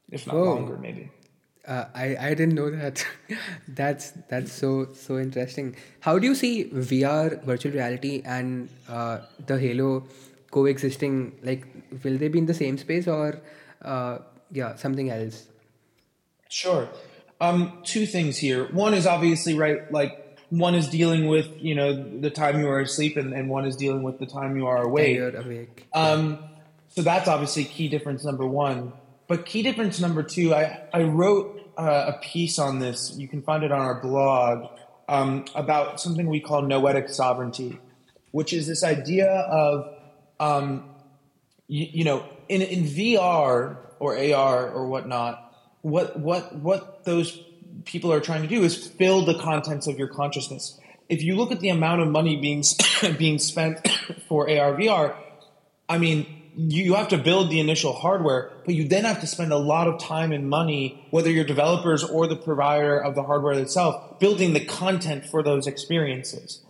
if 0.09 0.25
not 0.25 0.35
oh. 0.35 0.43
longer, 0.43 0.77
maybe. 0.77 1.11
Uh, 1.65 1.85
I 1.95 2.17
I 2.19 2.29
didn't 2.33 2.55
know 2.55 2.69
that. 2.69 3.05
that's 3.67 4.11
that's 4.29 4.51
so 4.51 4.89
so 4.93 5.17
interesting. 5.17 5.75
How 6.01 6.19
do 6.19 6.27
you 6.27 6.35
see 6.35 6.65
VR, 6.65 7.41
virtual 7.43 7.71
reality, 7.71 8.21
and 8.25 8.69
uh, 8.89 9.19
the 9.47 9.57
Halo 9.57 10.03
coexisting? 10.51 11.39
Like, 11.41 11.65
will 12.03 12.17
they 12.17 12.27
be 12.27 12.39
in 12.39 12.45
the 12.47 12.53
same 12.53 12.77
space 12.77 13.07
or? 13.07 13.39
Uh, 13.81 14.19
yeah, 14.51 14.75
something 14.75 15.09
else. 15.09 15.47
Sure. 16.49 16.87
Um, 17.41 17.79
two 17.83 18.05
things 18.05 18.37
here. 18.37 18.71
One 18.71 18.93
is 18.93 19.07
obviously 19.07 19.55
right, 19.55 19.91
like 19.91 20.39
one 20.49 20.75
is 20.75 20.87
dealing 20.87 21.27
with 21.27 21.47
you 21.59 21.75
know 21.75 21.91
the 22.19 22.29
time 22.29 22.59
you 22.59 22.69
are 22.69 22.79
asleep, 22.79 23.17
and, 23.17 23.33
and 23.33 23.49
one 23.49 23.65
is 23.65 23.75
dealing 23.75 24.03
with 24.03 24.19
the 24.19 24.25
time 24.25 24.55
you 24.55 24.67
are 24.67 24.83
awake. 24.83 25.19
Awake. 25.19 25.87
Um, 25.93 26.39
so 26.89 27.01
that's 27.01 27.27
obviously 27.27 27.65
key 27.65 27.87
difference 27.87 28.23
number 28.23 28.45
one. 28.45 28.93
But 29.27 29.45
key 29.45 29.63
difference 29.63 29.99
number 29.99 30.23
two, 30.23 30.53
I 30.53 30.81
I 30.93 31.03
wrote 31.03 31.71
uh, 31.77 32.13
a 32.15 32.19
piece 32.21 32.59
on 32.59 32.79
this. 32.79 33.15
You 33.17 33.27
can 33.27 33.41
find 33.41 33.63
it 33.63 33.71
on 33.71 33.79
our 33.79 34.01
blog 34.01 34.69
um, 35.07 35.45
about 35.55 35.99
something 35.99 36.27
we 36.27 36.39
call 36.39 36.61
noetic 36.61 37.09
sovereignty, 37.09 37.79
which 38.31 38.53
is 38.53 38.67
this 38.67 38.83
idea 38.83 39.29
of 39.29 39.95
um, 40.39 40.89
you, 41.67 41.87
you 41.91 42.03
know 42.03 42.25
in 42.49 42.61
in 42.61 42.83
VR 42.83 43.77
or 43.99 44.17
AR 44.17 44.69
or 44.69 44.87
whatnot, 44.87 45.55
what 45.81 46.19
what 46.19 46.55
what 46.55 47.03
those 47.05 47.39
people 47.85 48.11
are 48.13 48.19
trying 48.19 48.41
to 48.41 48.47
do 48.47 48.63
is 48.63 48.87
fill 48.87 49.25
the 49.25 49.37
contents 49.39 49.87
of 49.87 49.97
your 49.97 50.07
consciousness. 50.07 50.79
If 51.09 51.21
you 51.21 51.35
look 51.35 51.51
at 51.51 51.59
the 51.59 51.69
amount 51.69 52.01
of 52.01 52.07
money 52.09 52.37
being 52.37 52.63
being 53.17 53.39
spent 53.39 53.87
for 54.27 54.49
AR 54.49 54.73
VR, 54.73 55.15
I 55.87 55.97
mean, 55.97 56.42
you 56.55 56.95
have 56.95 57.07
to 57.09 57.17
build 57.17 57.49
the 57.49 57.59
initial 57.59 57.93
hardware, 57.93 58.51
but 58.65 58.75
you 58.75 58.87
then 58.87 59.05
have 59.05 59.21
to 59.21 59.27
spend 59.27 59.51
a 59.51 59.57
lot 59.57 59.87
of 59.87 59.99
time 59.99 60.31
and 60.31 60.49
money, 60.49 61.05
whether 61.11 61.29
you're 61.29 61.45
developers 61.45 62.03
or 62.03 62.27
the 62.27 62.35
provider 62.35 62.97
of 62.97 63.15
the 63.15 63.23
hardware 63.23 63.53
itself, 63.53 64.19
building 64.19 64.53
the 64.53 64.63
content 64.63 65.25
for 65.25 65.43
those 65.43 65.67
experiences. 65.67 66.61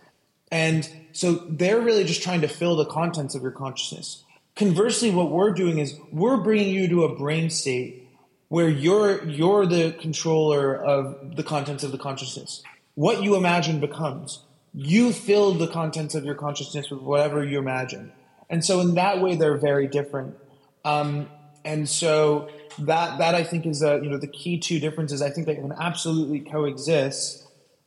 And 0.50 0.88
so 1.12 1.34
they're 1.48 1.80
really 1.80 2.04
just 2.04 2.22
trying 2.22 2.40
to 2.42 2.48
fill 2.48 2.76
the 2.76 2.86
contents 2.86 3.34
of 3.34 3.42
your 3.42 3.50
consciousness. 3.50 4.24
Conversely, 4.56 5.10
what 5.10 5.30
we're 5.30 5.52
doing 5.52 5.78
is 5.78 5.98
we're 6.12 6.36
bringing 6.36 6.72
you 6.72 6.88
to 6.88 7.04
a 7.04 7.16
brain 7.16 7.50
state 7.50 8.08
where 8.48 8.68
you're 8.68 9.24
you're 9.24 9.66
the 9.66 9.92
controller 10.00 10.76
of 10.76 11.34
the 11.34 11.42
contents 11.42 11.82
of 11.82 11.90
the 11.90 11.98
consciousness. 11.98 12.62
What 12.94 13.22
you 13.22 13.34
imagine 13.34 13.80
becomes. 13.80 14.44
You 14.72 15.12
fill 15.12 15.54
the 15.54 15.66
contents 15.66 16.14
of 16.14 16.24
your 16.24 16.36
consciousness 16.36 16.90
with 16.90 17.00
whatever 17.00 17.44
you 17.44 17.58
imagine. 17.58 18.12
And 18.50 18.64
so 18.64 18.80
in 18.80 18.94
that 18.94 19.20
way, 19.20 19.36
they're 19.36 19.56
very 19.56 19.86
different. 19.86 20.36
Um, 20.84 21.28
and 21.64 21.88
so 21.88 22.48
that 22.80 23.18
that 23.18 23.34
I 23.34 23.42
think 23.42 23.66
is 23.66 23.82
a, 23.82 24.00
you 24.02 24.10
know 24.10 24.18
the 24.18 24.26
key 24.26 24.58
two 24.58 24.78
differences. 24.78 25.22
I 25.22 25.30
think 25.30 25.46
they 25.46 25.54
can 25.54 25.72
absolutely 25.72 26.40
coexist. 26.40 27.46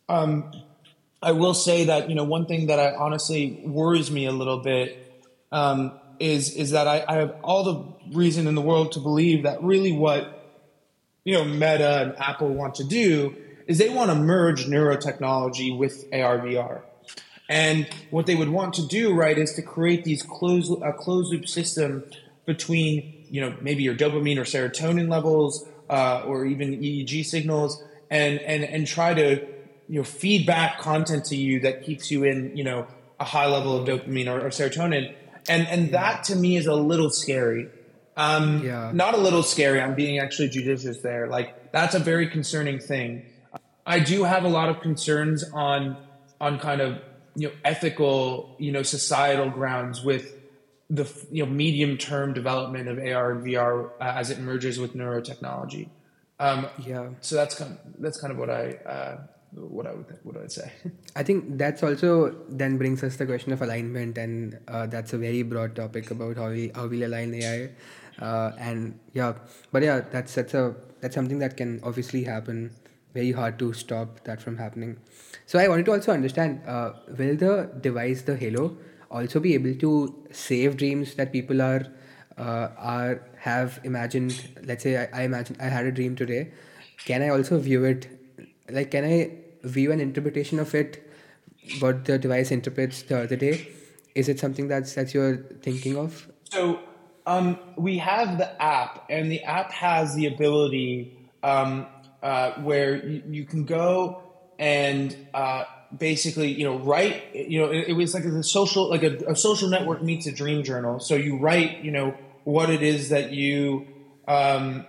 Um, 0.09 0.51
I 1.21 1.31
will 1.31 1.53
say 1.53 1.85
that 1.85 2.09
you 2.09 2.15
know 2.15 2.23
one 2.23 2.45
thing 2.45 2.67
that 2.67 2.79
I 2.79 2.95
honestly 2.95 3.61
worries 3.65 4.09
me 4.11 4.25
a 4.25 4.31
little 4.31 4.59
bit 4.59 5.23
um, 5.51 5.99
is 6.19 6.55
is 6.55 6.71
that 6.71 6.87
I, 6.87 7.03
I, 7.07 7.15
have 7.17 7.35
all 7.43 7.63
the 7.63 8.15
reason 8.17 8.47
in 8.47 8.55
the 8.55 8.61
world 8.61 8.93
to 8.93 8.99
believe 8.99 9.43
that 9.43 9.61
really 9.63 9.91
what 9.91 10.57
you 11.23 11.33
know 11.33 11.43
Meta 11.43 12.01
and 12.01 12.19
Apple 12.19 12.49
want 12.49 12.75
to 12.75 12.83
do 12.83 13.35
is 13.67 13.77
they 13.77 13.89
want 13.89 14.09
to 14.09 14.15
merge 14.15 14.65
neurotechnology 14.65 15.77
with 15.77 16.05
AR 16.13 16.39
VR. 16.39 16.81
And 17.49 17.87
what 18.09 18.25
they 18.25 18.35
would 18.35 18.49
want 18.49 18.73
to 18.75 18.85
do, 18.85 19.13
right, 19.13 19.37
is 19.37 19.53
to 19.53 19.61
create 19.61 20.03
these 20.03 20.21
closed 20.21 20.71
a 20.81 20.91
closed 20.93 21.31
loop 21.31 21.47
system 21.47 22.03
between, 22.45 23.25
you 23.29 23.41
know, 23.41 23.55
maybe 23.61 23.83
your 23.83 23.95
dopamine 23.95 24.37
or 24.37 24.43
serotonin 24.43 25.09
levels, 25.09 25.67
uh, 25.89 26.23
or 26.25 26.45
even 26.45 26.71
EEG 26.81 27.25
signals, 27.25 27.81
and 28.09 28.39
and 28.39 28.63
and 28.63 28.85
try 28.85 29.13
to, 29.13 29.47
you 29.87 29.99
know, 29.99 30.03
feed 30.03 30.45
back 30.45 30.79
content 30.79 31.25
to 31.25 31.35
you 31.35 31.61
that 31.61 31.83
keeps 31.83 32.11
you 32.11 32.25
in, 32.25 32.55
you 32.55 32.63
know, 32.65 32.85
a 33.19 33.23
high 33.23 33.47
level 33.47 33.77
of 33.77 33.87
dopamine 33.87 34.27
or, 34.27 34.45
or 34.45 34.49
serotonin, 34.49 35.13
and 35.47 35.67
and 35.67 35.91
that 35.93 36.25
to 36.25 36.35
me 36.35 36.57
is 36.57 36.65
a 36.65 36.75
little 36.75 37.09
scary. 37.09 37.69
Um, 38.17 38.65
yeah. 38.65 38.91
Not 38.93 39.13
a 39.13 39.17
little 39.17 39.43
scary. 39.43 39.79
I'm 39.79 39.93
being 39.93 40.17
actually 40.17 40.49
judicious 40.49 41.01
there. 41.01 41.27
Like 41.27 41.71
that's 41.71 41.95
a 41.95 41.99
very 41.99 42.27
concerning 42.27 42.79
thing. 42.79 43.25
I 43.85 43.99
do 43.99 44.23
have 44.23 44.43
a 44.43 44.49
lot 44.49 44.67
of 44.67 44.81
concerns 44.81 45.45
on 45.53 45.95
on 46.41 46.59
kind 46.59 46.81
of 46.81 46.99
you 47.37 47.47
know 47.47 47.53
ethical 47.63 48.55
you 48.59 48.71
know 48.71 48.83
societal 48.83 49.49
grounds 49.49 50.03
with 50.03 50.33
the 50.89 51.05
you 51.31 51.45
know 51.45 51.51
medium 51.51 51.97
term 51.97 52.33
development 52.33 52.87
of 52.89 52.97
AR 52.97 53.31
and 53.31 53.45
VR 53.45 53.91
uh, 54.01 54.13
as 54.15 54.29
it 54.29 54.39
merges 54.39 54.79
with 54.79 54.95
neurotechnology. 54.95 55.89
Um, 56.39 56.67
yeah. 56.85 57.09
So 57.21 57.35
that's 57.35 57.55
kind 57.55 57.71
of, 57.71 57.79
that's 57.99 58.19
kind 58.19 58.31
of 58.31 58.37
what 58.39 58.49
I 58.49 58.73
uh, 58.85 59.17
what 59.53 59.85
I 59.87 59.93
would 59.93 60.17
what 60.23 60.35
I 60.37 60.39
would 60.39 60.51
say. 60.51 60.71
I 61.15 61.23
think 61.23 61.57
that's 61.57 61.83
also 61.83 62.35
then 62.49 62.77
brings 62.77 63.03
us 63.03 63.17
the 63.17 63.25
question 63.25 63.53
of 63.53 63.61
alignment, 63.61 64.17
and 64.17 64.59
uh, 64.67 64.87
that's 64.87 65.13
a 65.13 65.17
very 65.17 65.43
broad 65.43 65.75
topic 65.75 66.09
about 66.11 66.37
how 66.37 66.49
we 66.49 66.71
how 66.73 66.87
we 66.87 67.03
align 67.03 67.33
AI. 67.33 67.69
Uh, 68.19 68.51
and 68.57 68.99
yeah, 69.13 69.33
but 69.71 69.83
yeah, 69.83 70.01
that's 70.11 70.33
that's 70.35 70.53
a 70.53 70.75
that's 71.01 71.13
something 71.13 71.39
that 71.39 71.57
can 71.57 71.79
obviously 71.83 72.23
happen. 72.23 72.71
Very 73.17 73.31
hard 73.31 73.57
to 73.59 73.73
stop 73.73 74.23
that 74.25 74.41
from 74.41 74.57
happening. 74.57 74.97
So 75.51 75.59
I 75.59 75.67
wanted 75.67 75.85
to 75.85 75.93
also 75.93 76.11
understand: 76.13 76.61
uh, 76.67 76.91
will 77.21 77.35
the 77.43 77.53
device, 77.85 78.21
the 78.29 78.35
Halo, 78.41 78.65
also 79.09 79.39
be 79.39 79.53
able 79.55 79.73
to 79.85 79.91
save 80.31 80.77
dreams 80.81 81.15
that 81.15 81.31
people 81.31 81.63
are 81.67 81.87
uh, 82.37 82.67
are 82.77 83.23
have 83.45 83.79
imagined? 83.83 84.35
Let's 84.71 84.83
say 84.83 84.93
I, 84.97 85.21
I 85.21 85.23
imagine 85.23 85.57
I 85.59 85.71
had 85.77 85.87
a 85.87 85.91
dream 85.91 86.15
today. 86.15 86.51
Can 87.05 87.23
I 87.23 87.29
also 87.29 87.57
view 87.57 87.85
it? 87.85 88.07
Like, 88.69 88.91
can 88.91 89.05
I 89.05 89.17
view 89.63 89.91
an 89.91 89.99
interpretation 89.99 90.59
of 90.59 90.75
it? 90.75 91.03
What 91.79 92.05
the 92.05 92.19
device 92.19 92.51
interprets 92.51 93.01
the 93.01 93.21
other 93.23 93.35
day? 93.35 93.67
Is 94.15 94.29
it 94.29 94.39
something 94.39 94.67
that's 94.67 94.93
that 94.93 95.13
you're 95.13 95.37
thinking 95.61 95.97
of? 95.97 96.27
So 96.43 96.79
um, 97.25 97.59
we 97.75 97.97
have 97.97 98.37
the 98.37 98.49
app, 98.61 99.05
and 99.09 99.31
the 99.31 99.43
app 99.43 99.71
has 99.71 100.15
the 100.15 100.27
ability 100.27 101.17
um, 101.43 101.87
uh, 102.21 102.51
where 102.61 102.95
you, 102.95 103.23
you, 103.27 103.45
can 103.45 103.65
go 103.65 104.21
and 104.59 105.15
uh, 105.33 105.63
basically, 105.95 106.51
you 106.51 106.63
know, 106.63 106.77
write. 106.77 107.23
You 107.33 107.61
know, 107.61 107.71
it, 107.71 107.89
it 107.89 107.93
was 107.93 108.13
like 108.13 108.25
a 108.25 108.43
social, 108.43 108.89
like 108.89 109.03
a, 109.03 109.17
a, 109.27 109.35
social 109.35 109.69
network 109.69 110.01
meets 110.01 110.27
a 110.27 110.31
dream 110.31 110.63
journal. 110.63 110.99
So 110.99 111.15
you 111.15 111.37
write, 111.37 111.83
you 111.83 111.91
know, 111.91 112.17
what 112.43 112.69
it 112.69 112.81
is 112.81 113.09
that 113.09 113.31
you, 113.31 113.87
um, 114.27 114.85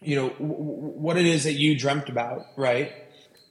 you 0.00 0.16
know, 0.16 0.28
w- 0.30 0.54
what 0.54 1.16
it 1.16 1.26
is 1.26 1.44
that 1.44 1.54
you 1.54 1.78
dreamt 1.78 2.08
about, 2.08 2.46
right? 2.56 2.92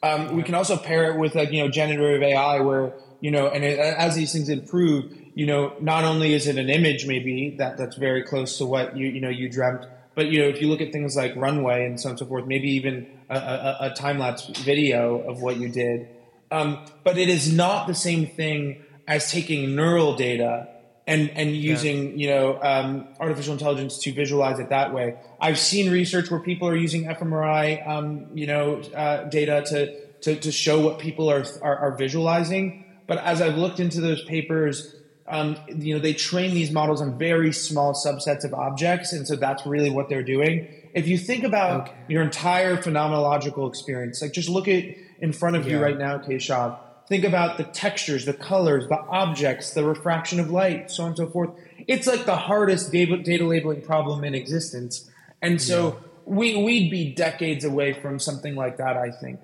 Um, 0.01 0.35
we 0.35 0.43
can 0.43 0.55
also 0.55 0.75
pair 0.75 1.13
it 1.13 1.17
with 1.17 1.33
like 1.33 1.51
you 1.51 1.63
know 1.63 1.69
generative 1.69 2.21
AI, 2.21 2.59
where 2.59 2.93
you 3.21 3.31
know, 3.31 3.47
and 3.47 3.63
it, 3.63 3.79
as 3.79 4.15
these 4.15 4.33
things 4.33 4.49
improve 4.49 5.13
you 5.35 5.45
know, 5.45 5.73
not 5.79 6.03
only 6.03 6.33
is 6.33 6.47
it 6.47 6.57
an 6.57 6.69
image 6.69 7.07
maybe 7.07 7.55
that 7.57 7.77
that's 7.77 7.95
very 7.95 8.23
close 8.23 8.57
to 8.59 8.65
what 8.65 8.95
you 8.95 9.07
you 9.07 9.21
know 9.21 9.29
you 9.29 9.49
dreamt, 9.49 9.85
but 10.15 10.27
you 10.27 10.41
know, 10.41 10.47
if 10.47 10.61
you 10.61 10.67
look 10.67 10.81
at 10.81 10.91
things 10.91 11.15
like 11.15 11.35
runway 11.35 11.85
and 11.85 11.99
so 11.99 12.09
on 12.09 12.11
and 12.11 12.19
so 12.19 12.25
forth, 12.25 12.45
maybe 12.45 12.71
even 12.71 13.07
a, 13.29 13.37
a, 13.37 13.77
a 13.81 13.89
time 13.91 14.19
lapse 14.19 14.45
video 14.45 15.19
of 15.19 15.41
what 15.41 15.57
you 15.57 15.69
did. 15.69 16.07
Um, 16.51 16.85
but 17.03 17.17
it 17.17 17.29
is 17.29 17.51
not 17.51 17.87
the 17.87 17.95
same 17.95 18.27
thing 18.27 18.83
as 19.07 19.31
taking 19.31 19.75
neural 19.75 20.15
data 20.15 20.67
and 21.05 21.29
and 21.31 21.55
using 21.55 22.11
yeah. 22.11 22.15
you 22.15 22.27
know 22.27 22.59
um, 22.61 23.07
artificial 23.19 23.53
intelligence 23.53 23.97
to 23.99 24.13
visualize 24.13 24.59
it 24.59 24.69
that 24.69 24.93
way. 24.93 25.15
I've 25.39 25.59
seen 25.59 25.91
research 25.91 26.31
where 26.31 26.39
people 26.39 26.67
are 26.67 26.75
using 26.75 27.05
fMRI 27.05 27.87
um, 27.87 28.27
you 28.33 28.47
know 28.47 28.81
uh, 28.95 29.23
data 29.25 29.63
to, 29.67 30.05
to 30.21 30.39
to 30.39 30.51
show 30.51 30.79
what 30.79 30.99
people 30.99 31.29
are, 31.29 31.45
are 31.61 31.77
are 31.77 31.97
visualizing. 31.97 32.85
But 33.05 33.17
as 33.17 33.41
I've 33.41 33.57
looked 33.57 33.81
into 33.81 33.99
those 33.99 34.23
papers, 34.23 34.95
um, 35.27 35.57
you 35.67 35.95
know, 35.95 36.01
they 36.01 36.13
train 36.13 36.53
these 36.53 36.71
models 36.71 37.01
on 37.01 37.17
very 37.17 37.53
small 37.53 37.93
subsets 37.93 38.43
of 38.43 38.53
objects, 38.53 39.13
and 39.13 39.27
so 39.27 39.35
that's 39.35 39.65
really 39.65 39.89
what 39.89 40.09
they're 40.09 40.23
doing. 40.23 40.67
If 40.93 41.07
you 41.07 41.17
think 41.17 41.43
about 41.43 41.89
okay. 41.89 41.97
your 42.09 42.21
entire 42.21 42.75
phenomenological 42.75 43.67
experience, 43.69 44.21
like 44.21 44.33
just 44.33 44.49
look 44.49 44.67
at 44.67 44.83
in 45.19 45.31
front 45.31 45.55
of 45.55 45.65
yeah. 45.65 45.73
you 45.73 45.83
right 45.83 45.97
now, 45.97 46.17
Keshav. 46.17 46.77
Think 47.07 47.23
about 47.23 47.57
the 47.57 47.63
textures, 47.63 48.25
the 48.25 48.33
colors, 48.33 48.87
the 48.87 48.99
objects, 48.99 49.71
the 49.71 49.83
refraction 49.83 50.39
of 50.39 50.51
light, 50.51 50.89
so 50.89 51.03
on 51.03 51.09
and 51.09 51.17
so 51.17 51.27
forth. 51.27 51.51
It's 51.87 52.07
like 52.07 52.25
the 52.25 52.35
hardest 52.35 52.91
data, 52.91 53.17
data 53.17 53.45
labeling 53.45 53.81
problem 53.81 54.23
in 54.23 54.35
existence, 54.35 55.09
and 55.41 55.61
so 55.61 55.87
yeah. 55.87 56.07
we 56.25 56.63
we'd 56.63 56.91
be 56.91 57.13
decades 57.13 57.63
away 57.65 57.93
from 57.93 58.19
something 58.19 58.55
like 58.55 58.77
that. 58.77 58.97
I 58.97 59.11
think. 59.11 59.39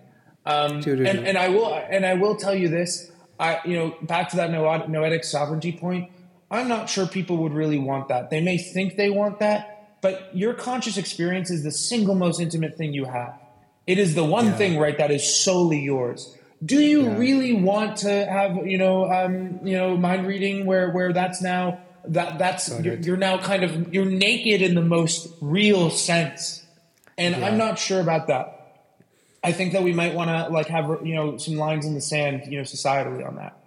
Um, 0.46 0.82
and, 0.82 1.28
and 1.28 1.38
I 1.38 1.50
will 1.50 1.74
and 1.74 2.06
I 2.06 2.16
will 2.16 2.36
tell 2.36 2.56
you 2.56 2.70
this 2.70 3.12
I, 3.40 3.60
you 3.66 3.76
know, 3.78 3.96
back 4.02 4.30
to 4.30 4.38
that 4.38 4.52
noetic 4.52 5.24
sovereignty 5.24 5.72
point, 5.72 6.12
I'm 6.52 6.68
not 6.68 6.90
sure 6.90 7.08
people 7.08 7.38
would 7.38 7.54
really 7.54 7.80
want 7.80 8.10
that. 8.10 8.30
They 8.30 8.42
may 8.42 8.58
think 8.58 8.98
they 8.98 9.10
want 9.10 9.40
that, 9.40 9.98
but 10.02 10.36
your 10.36 10.54
conscious 10.54 10.98
experience 10.98 11.50
is 11.50 11.64
the 11.64 11.72
single 11.72 12.16
most 12.16 12.40
intimate 12.40 12.76
thing 12.76 12.94
you 12.94 13.06
have. 13.06 13.40
It 13.88 13.98
is 13.98 14.14
the 14.14 14.24
one 14.24 14.48
yeah. 14.48 14.58
thing, 14.58 14.78
right, 14.78 14.98
that 14.98 15.12
is 15.12 15.44
solely 15.44 15.80
yours. 15.80 16.36
Do 16.64 16.80
you 16.80 17.04
yeah. 17.04 17.18
really 17.18 17.54
want 17.54 17.98
to 17.98 18.10
have, 18.10 18.68
you 18.68 18.78
know, 18.78 19.10
um, 19.10 19.66
you 19.66 19.78
know, 19.78 19.96
mind 19.96 20.28
reading 20.28 20.66
where 20.66 20.92
where 20.92 21.14
that's 21.14 21.42
now 21.42 21.80
that 22.06 22.38
that's 22.38 22.70
you're, 22.82 22.96
you're, 22.96 23.18
now 23.18 23.38
kind 23.38 23.64
of 23.64 23.94
you're 23.94 24.06
naked 24.06 24.62
in 24.62 24.76
the 24.76 24.82
most 24.82 25.30
real 25.40 25.90
sense, 25.90 26.66
and 27.18 27.36
yeah. 27.36 27.48
I'm 27.48 27.58
not 27.58 27.80
sure 27.80 28.02
about 28.02 28.28
that. 28.28 28.59
I 29.44 29.52
think 29.52 29.74
that 29.74 29.84
we 29.84 29.94
might 29.94 30.14
want 30.14 30.30
to 30.30 30.54
like 30.54 30.68
have 30.68 31.06
you 31.06 31.16
know 31.16 31.38
some 31.38 31.56
lines 31.56 31.86
in 31.86 31.94
the 31.94 32.02
sand, 32.02 32.44
you 32.48 32.58
know, 32.58 32.64
societally 32.64 33.26
on 33.28 33.36
that. 33.36 33.58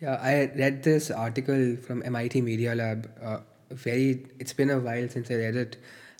Yeah, 0.00 0.18
I 0.22 0.50
read 0.54 0.82
this 0.82 1.10
article 1.10 1.76
from 1.76 2.02
MIT 2.04 2.40
Media 2.42 2.74
Lab. 2.74 3.10
Uh, 3.22 3.38
very, 3.70 4.26
it's 4.38 4.52
been 4.52 4.70
a 4.70 4.78
while 4.78 5.08
since 5.08 5.30
I 5.30 5.34
read 5.34 5.56
it, 5.56 5.76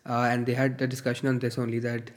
uh, 0.08 0.28
and 0.30 0.46
they 0.46 0.54
had 0.54 0.80
a 0.80 0.86
discussion 0.86 1.28
on 1.28 1.38
this 1.38 1.58
only 1.58 1.78
that 1.80 2.10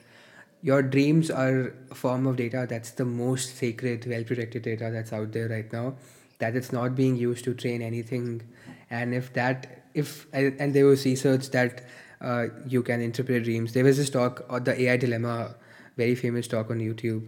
your 0.61 0.81
dreams 0.81 1.29
are 1.29 1.73
a 1.91 1.95
form 1.95 2.25
of 2.27 2.37
data 2.37 2.65
that's 2.67 2.91
the 2.91 3.05
most 3.05 3.55
sacred, 3.57 4.05
well 4.07 4.23
protected 4.23 4.63
data 4.63 4.89
that's 4.91 5.13
out 5.13 5.31
there 5.31 5.47
right 5.47 5.71
now. 5.71 5.95
That 6.39 6.55
it's 6.55 6.71
not 6.71 6.95
being 6.95 7.15
used 7.17 7.43
to 7.45 7.53
train 7.53 7.81
anything, 7.81 8.41
and 8.89 9.13
if 9.13 9.33
that, 9.33 9.83
if 9.93 10.27
and 10.33 10.73
there 10.73 10.85
was 10.85 11.05
research 11.05 11.49
that 11.51 11.83
uh, 12.21 12.47
you 12.65 12.81
can 12.81 13.01
interpret 13.01 13.43
dreams. 13.43 13.73
There 13.73 13.83
was 13.83 13.97
this 13.97 14.09
talk, 14.09 14.45
or 14.49 14.59
the 14.61 14.81
AI 14.81 14.97
dilemma 14.97 15.55
very 15.99 16.15
famous 16.15 16.47
talk 16.47 16.71
on 16.71 16.79
YouTube. 16.79 17.27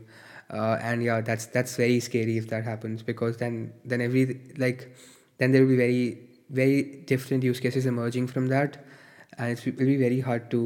Uh, 0.50 0.78
and 0.82 1.04
yeah, 1.04 1.22
that's 1.22 1.46
that's 1.58 1.76
very 1.76 2.00
scary 2.00 2.38
if 2.38 2.50
that 2.50 2.66
happens 2.72 3.04
because 3.04 3.38
then 3.38 3.72
then 3.86 4.02
every 4.02 4.26
like 4.58 4.94
then 5.38 5.52
there 5.52 5.62
will 5.62 5.70
be 5.70 5.78
very 5.78 6.20
very 6.50 6.82
different 7.14 7.44
use 7.44 7.60
cases 7.60 7.86
emerging 7.86 8.28
from 8.28 8.48
that, 8.48 8.84
and 9.38 9.58
it 9.58 9.66
will 9.66 9.92
be 9.94 9.98
very 9.98 10.20
hard 10.20 10.50
to 10.52 10.62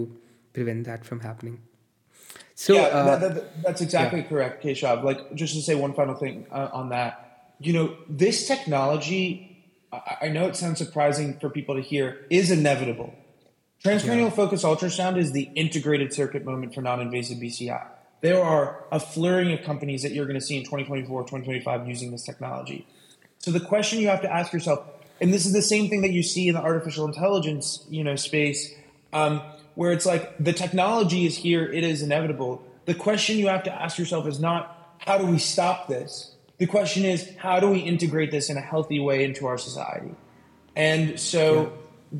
prevent 0.53 0.85
that 0.85 1.05
from 1.05 1.19
happening. 1.19 1.59
So 2.55 2.73
yeah, 2.73 2.83
uh, 2.83 3.17
that, 3.19 3.35
that, 3.35 3.63
that's 3.63 3.81
exactly 3.81 4.21
yeah. 4.21 4.27
correct, 4.27 4.63
Keshav. 4.63 5.03
Like 5.03 5.35
just 5.35 5.53
to 5.55 5.61
say 5.61 5.75
one 5.75 5.93
final 5.93 6.15
thing 6.15 6.47
uh, 6.51 6.69
on 6.73 6.89
that, 6.89 7.53
you 7.59 7.73
know, 7.73 7.95
this 8.09 8.47
technology 8.47 9.55
I 10.21 10.29
know 10.29 10.47
it 10.47 10.55
sounds 10.55 10.77
surprising 10.77 11.39
for 11.39 11.49
people 11.49 11.75
to 11.75 11.81
hear, 11.81 12.25
is 12.29 12.51
inevitable. 12.51 13.13
Transcranial 13.83 14.29
yeah. 14.29 14.29
focus 14.29 14.63
ultrasound 14.63 15.17
is 15.17 15.31
the 15.31 15.49
integrated 15.55 16.13
circuit 16.13 16.43
moment 16.45 16.73
for 16.73 16.81
non-invasive 16.81 17.37
BCI. 17.37 17.85
There 18.25 18.43
are 18.43 18.83
a 18.91 18.99
flurry 18.99 19.53
of 19.53 19.61
companies 19.61 20.01
that 20.01 20.11
you're 20.11 20.25
going 20.25 20.39
to 20.39 20.43
see 20.43 20.57
in 20.57 20.63
2024, 20.63 21.25
2025 21.25 21.87
using 21.87 22.09
this 22.09 22.23
technology. 22.23 22.87
So 23.37 23.51
the 23.51 23.59
question 23.59 23.99
you 23.99 24.07
have 24.07 24.23
to 24.23 24.33
ask 24.33 24.51
yourself, 24.51 24.83
and 25.21 25.31
this 25.31 25.45
is 25.45 25.53
the 25.53 25.61
same 25.61 25.89
thing 25.89 26.01
that 26.01 26.09
you 26.09 26.23
see 26.23 26.47
in 26.47 26.55
the 26.55 26.59
artificial 26.59 27.05
intelligence, 27.05 27.85
you 27.87 28.03
know, 28.03 28.15
space, 28.15 28.73
um, 29.13 29.43
where 29.75 29.91
it's 29.91 30.07
like 30.07 30.35
the 30.39 30.53
technology 30.53 31.27
is 31.27 31.37
here, 31.37 31.71
it 31.71 31.83
is 31.83 32.01
inevitable. 32.01 32.65
The 32.85 32.95
question 32.95 33.37
you 33.37 33.47
have 33.47 33.61
to 33.61 33.71
ask 33.71 33.99
yourself 33.99 34.25
is 34.25 34.39
not 34.39 34.95
how 35.05 35.19
do 35.19 35.27
we 35.27 35.37
stop 35.37 35.87
this? 35.87 36.33
The 36.57 36.65
question 36.65 37.05
is 37.05 37.29
how 37.37 37.59
do 37.59 37.69
we 37.69 37.77
integrate 37.77 38.31
this 38.31 38.49
in 38.49 38.57
a 38.57 38.61
healthy 38.61 38.99
way 38.99 39.23
into 39.23 39.45
our 39.45 39.59
society? 39.59 40.15
And 40.75 41.19
so 41.19 41.61
yeah. 41.61 41.69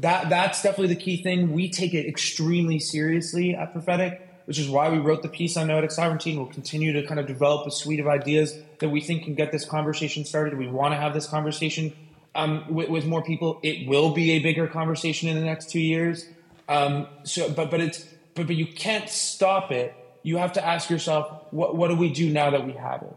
that 0.01 0.29
that's 0.29 0.61
definitely 0.61 0.93
the 0.93 1.01
key 1.01 1.23
thing. 1.23 1.51
We 1.51 1.67
take 1.67 1.95
it 1.95 2.05
extremely 2.05 2.77
seriously 2.77 3.55
at 3.55 3.71
Prophetic 3.71 4.24
which 4.45 4.59
is 4.59 4.69
why 4.69 4.89
we 4.89 4.97
wrote 4.97 5.21
the 5.21 5.29
piece 5.29 5.57
on 5.57 5.67
Noetic 5.67 5.91
sovereignty. 5.91 6.31
And 6.31 6.39
we'll 6.39 6.51
continue 6.51 6.93
to 6.93 7.05
kind 7.05 7.19
of 7.19 7.27
develop 7.27 7.67
a 7.67 7.71
suite 7.71 7.99
of 7.99 8.07
ideas 8.07 8.57
that 8.79 8.89
we 8.89 9.01
think 9.01 9.23
can 9.23 9.35
get 9.35 9.51
this 9.51 9.65
conversation 9.65 10.25
started. 10.25 10.57
We 10.57 10.67
want 10.67 10.93
to 10.93 10.97
have 10.97 11.13
this 11.13 11.27
conversation 11.27 11.93
um, 12.35 12.73
with, 12.73 12.89
with, 12.89 13.05
more 13.05 13.23
people. 13.23 13.59
It 13.63 13.87
will 13.87 14.11
be 14.11 14.31
a 14.31 14.39
bigger 14.39 14.67
conversation 14.67 15.29
in 15.29 15.35
the 15.35 15.43
next 15.43 15.69
two 15.69 15.79
years. 15.79 16.27
Um, 16.67 17.07
so, 17.23 17.49
but 17.49 17.71
but 17.71 17.79
it's 17.79 18.05
but 18.33 18.47
but 18.47 18.55
you 18.55 18.65
can't 18.65 19.09
stop 19.09 19.71
it. 19.71 19.95
You 20.23 20.37
have 20.37 20.53
to 20.53 20.65
ask 20.65 20.89
yourself, 20.89 21.45
what 21.51 21.75
what 21.75 21.89
do 21.89 21.95
we 21.95 22.11
do 22.11 22.29
now 22.29 22.49
that 22.49 22.65
we 22.65 22.73
have 22.73 23.03
it? 23.03 23.15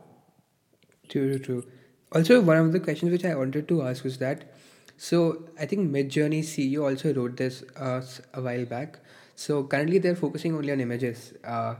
True, 1.08 1.38
true, 1.38 1.62
true. 1.62 1.70
Also, 2.12 2.40
one 2.40 2.56
of 2.56 2.72
the 2.72 2.80
questions 2.80 3.10
which 3.10 3.24
I 3.24 3.34
wanted 3.34 3.68
to 3.68 3.82
ask 3.82 4.04
was 4.04 4.18
that. 4.18 4.52
So 4.96 5.44
I 5.58 5.66
think 5.66 5.90
Midjourney 5.90 6.40
CEO 6.40 6.90
also 6.90 7.14
wrote 7.14 7.36
this 7.36 7.62
uh, 7.76 8.02
a 8.34 8.42
while 8.42 8.64
back 8.64 8.98
so 9.38 9.62
currently 9.62 9.98
they're 9.98 10.16
focusing 10.16 10.57
only 10.57 10.72
on 10.72 10.81
images. 10.81 11.33
Uh, 11.44 11.77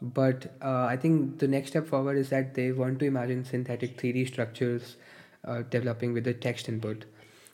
but 0.00 0.54
uh, 0.62 0.86
I 0.86 0.96
think 0.96 1.40
the 1.40 1.46
next 1.46 1.68
step 1.70 1.86
forward 1.86 2.16
is 2.16 2.30
that 2.30 2.54
they 2.54 2.72
want 2.72 3.00
to 3.00 3.04
imagine 3.04 3.44
synthetic 3.44 3.98
3D 3.98 4.26
structures 4.28 4.96
uh, 5.44 5.60
developing 5.68 6.14
with 6.14 6.24
the 6.24 6.32
text 6.32 6.70
input. 6.70 7.04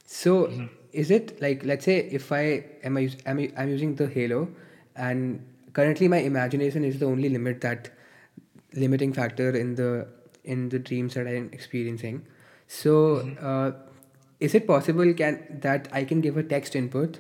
So 0.07 0.45
mm-hmm. 0.45 0.67
is 0.93 1.11
it 1.11 1.43
like 1.43 1.65
let's 1.65 1.85
say 1.85 1.99
if 1.99 2.31
I 2.31 2.67
am 2.85 2.97
I 2.97 3.11
am 3.27 3.41
I'm 3.57 3.69
using 3.69 3.97
the 3.97 4.07
Halo, 4.07 4.49
and 4.95 5.45
currently 5.73 6.07
my 6.07 6.19
imagination 6.19 6.85
is 6.85 7.01
the 7.01 7.07
only 7.07 7.29
limit 7.29 7.61
that 7.63 7.91
limiting 8.75 9.13
factor 9.13 9.51
in 9.51 9.75
the 9.75 10.07
in 10.45 10.69
the 10.69 10.79
dreams 10.79 11.15
that 11.15 11.27
I'm 11.27 11.51
experiencing. 11.53 12.25
So 12.69 12.93
mm-hmm. 12.93 13.45
uh, 13.45 13.73
is 14.39 14.55
it 14.55 14.69
possible 14.69 15.13
can 15.15 15.59
that 15.63 15.89
I 15.93 16.05
can 16.05 16.21
give 16.21 16.37
a 16.37 16.45
text 16.45 16.77
input 16.77 17.19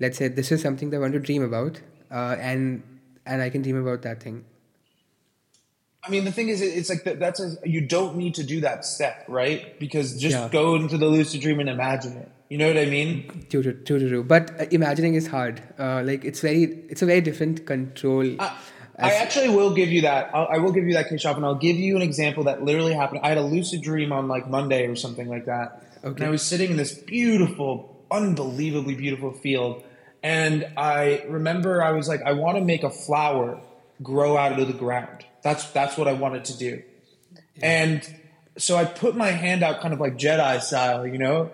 let's 0.00 0.18
say 0.18 0.28
this 0.28 0.52
is 0.52 0.62
something 0.62 0.90
that 0.90 0.96
I 0.96 1.00
want 1.00 1.12
to 1.14 1.20
dream 1.20 1.42
about, 1.42 1.80
uh, 2.10 2.36
and 2.38 2.82
and 3.24 3.42
I 3.42 3.50
can 3.50 3.62
dream 3.62 3.76
about 3.76 4.02
that 4.02 4.22
thing. 4.22 4.44
I 6.02 6.10
mean, 6.10 6.24
the 6.24 6.30
thing 6.30 6.48
is, 6.48 6.62
it's 6.62 6.88
like 6.88 7.02
that, 7.02 7.18
that's 7.18 7.40
a, 7.40 7.56
you 7.68 7.80
don't 7.80 8.16
need 8.16 8.36
to 8.36 8.44
do 8.44 8.60
that 8.60 8.84
step, 8.84 9.24
right? 9.26 9.78
Because 9.80 10.20
just 10.20 10.36
yeah. 10.36 10.48
go 10.48 10.76
into 10.76 10.98
the 10.98 11.06
lucid 11.06 11.40
dream 11.40 11.58
and 11.58 11.68
imagine 11.68 12.16
it. 12.16 12.30
You 12.48 12.58
know 12.58 12.68
what 12.68 12.78
I 12.78 12.84
mean? 12.84 13.46
True, 13.50 13.60
true, 13.60 13.82
true, 13.82 14.08
true. 14.08 14.22
But 14.22 14.60
uh, 14.60 14.66
imagining 14.70 15.14
is 15.14 15.26
hard. 15.26 15.60
Uh, 15.76 16.02
like 16.04 16.24
it's 16.24 16.40
very, 16.40 16.62
it's 16.88 17.02
a 17.02 17.06
very 17.06 17.20
different 17.20 17.66
control. 17.66 18.24
I, 18.40 18.56
I 18.96 19.14
actually 19.14 19.48
will 19.48 19.74
give 19.74 19.88
you 19.88 20.02
that. 20.02 20.30
I'll, 20.32 20.46
I 20.48 20.58
will 20.58 20.70
give 20.70 20.84
you 20.84 20.94
that, 20.94 21.08
Keshav, 21.08 21.34
and 21.36 21.44
I'll 21.44 21.56
give 21.56 21.76
you 21.76 21.96
an 21.96 22.02
example 22.02 22.44
that 22.44 22.62
literally 22.62 22.94
happened. 22.94 23.22
I 23.24 23.30
had 23.30 23.38
a 23.38 23.42
lucid 23.42 23.82
dream 23.82 24.12
on 24.12 24.28
like 24.28 24.48
Monday 24.48 24.86
or 24.86 24.94
something 24.94 25.28
like 25.28 25.46
that, 25.46 25.82
okay. 26.04 26.14
and 26.14 26.24
I 26.24 26.28
was 26.28 26.42
sitting 26.42 26.70
in 26.70 26.76
this 26.76 26.94
beautiful, 26.94 27.95
unbelievably 28.10 28.94
beautiful 28.94 29.32
field, 29.32 29.82
and 30.22 30.66
I 30.76 31.24
remember 31.28 31.82
I 31.82 31.92
was 31.92 32.08
like, 32.08 32.22
I 32.22 32.32
want 32.32 32.58
to 32.58 32.64
make 32.64 32.82
a 32.82 32.90
flower 32.90 33.60
grow 34.02 34.36
out 34.36 34.58
of 34.58 34.66
the 34.66 34.74
ground. 34.74 35.24
That's 35.42 35.70
that's 35.70 35.96
what 35.96 36.08
I 36.08 36.12
wanted 36.12 36.44
to 36.46 36.58
do. 36.58 36.82
And 37.62 38.02
so 38.58 38.76
I 38.76 38.84
put 38.84 39.16
my 39.16 39.30
hand 39.30 39.62
out 39.62 39.80
kind 39.80 39.94
of 39.94 40.00
like 40.00 40.16
Jedi 40.16 40.60
style, 40.60 41.06
you 41.06 41.18
know? 41.18 41.50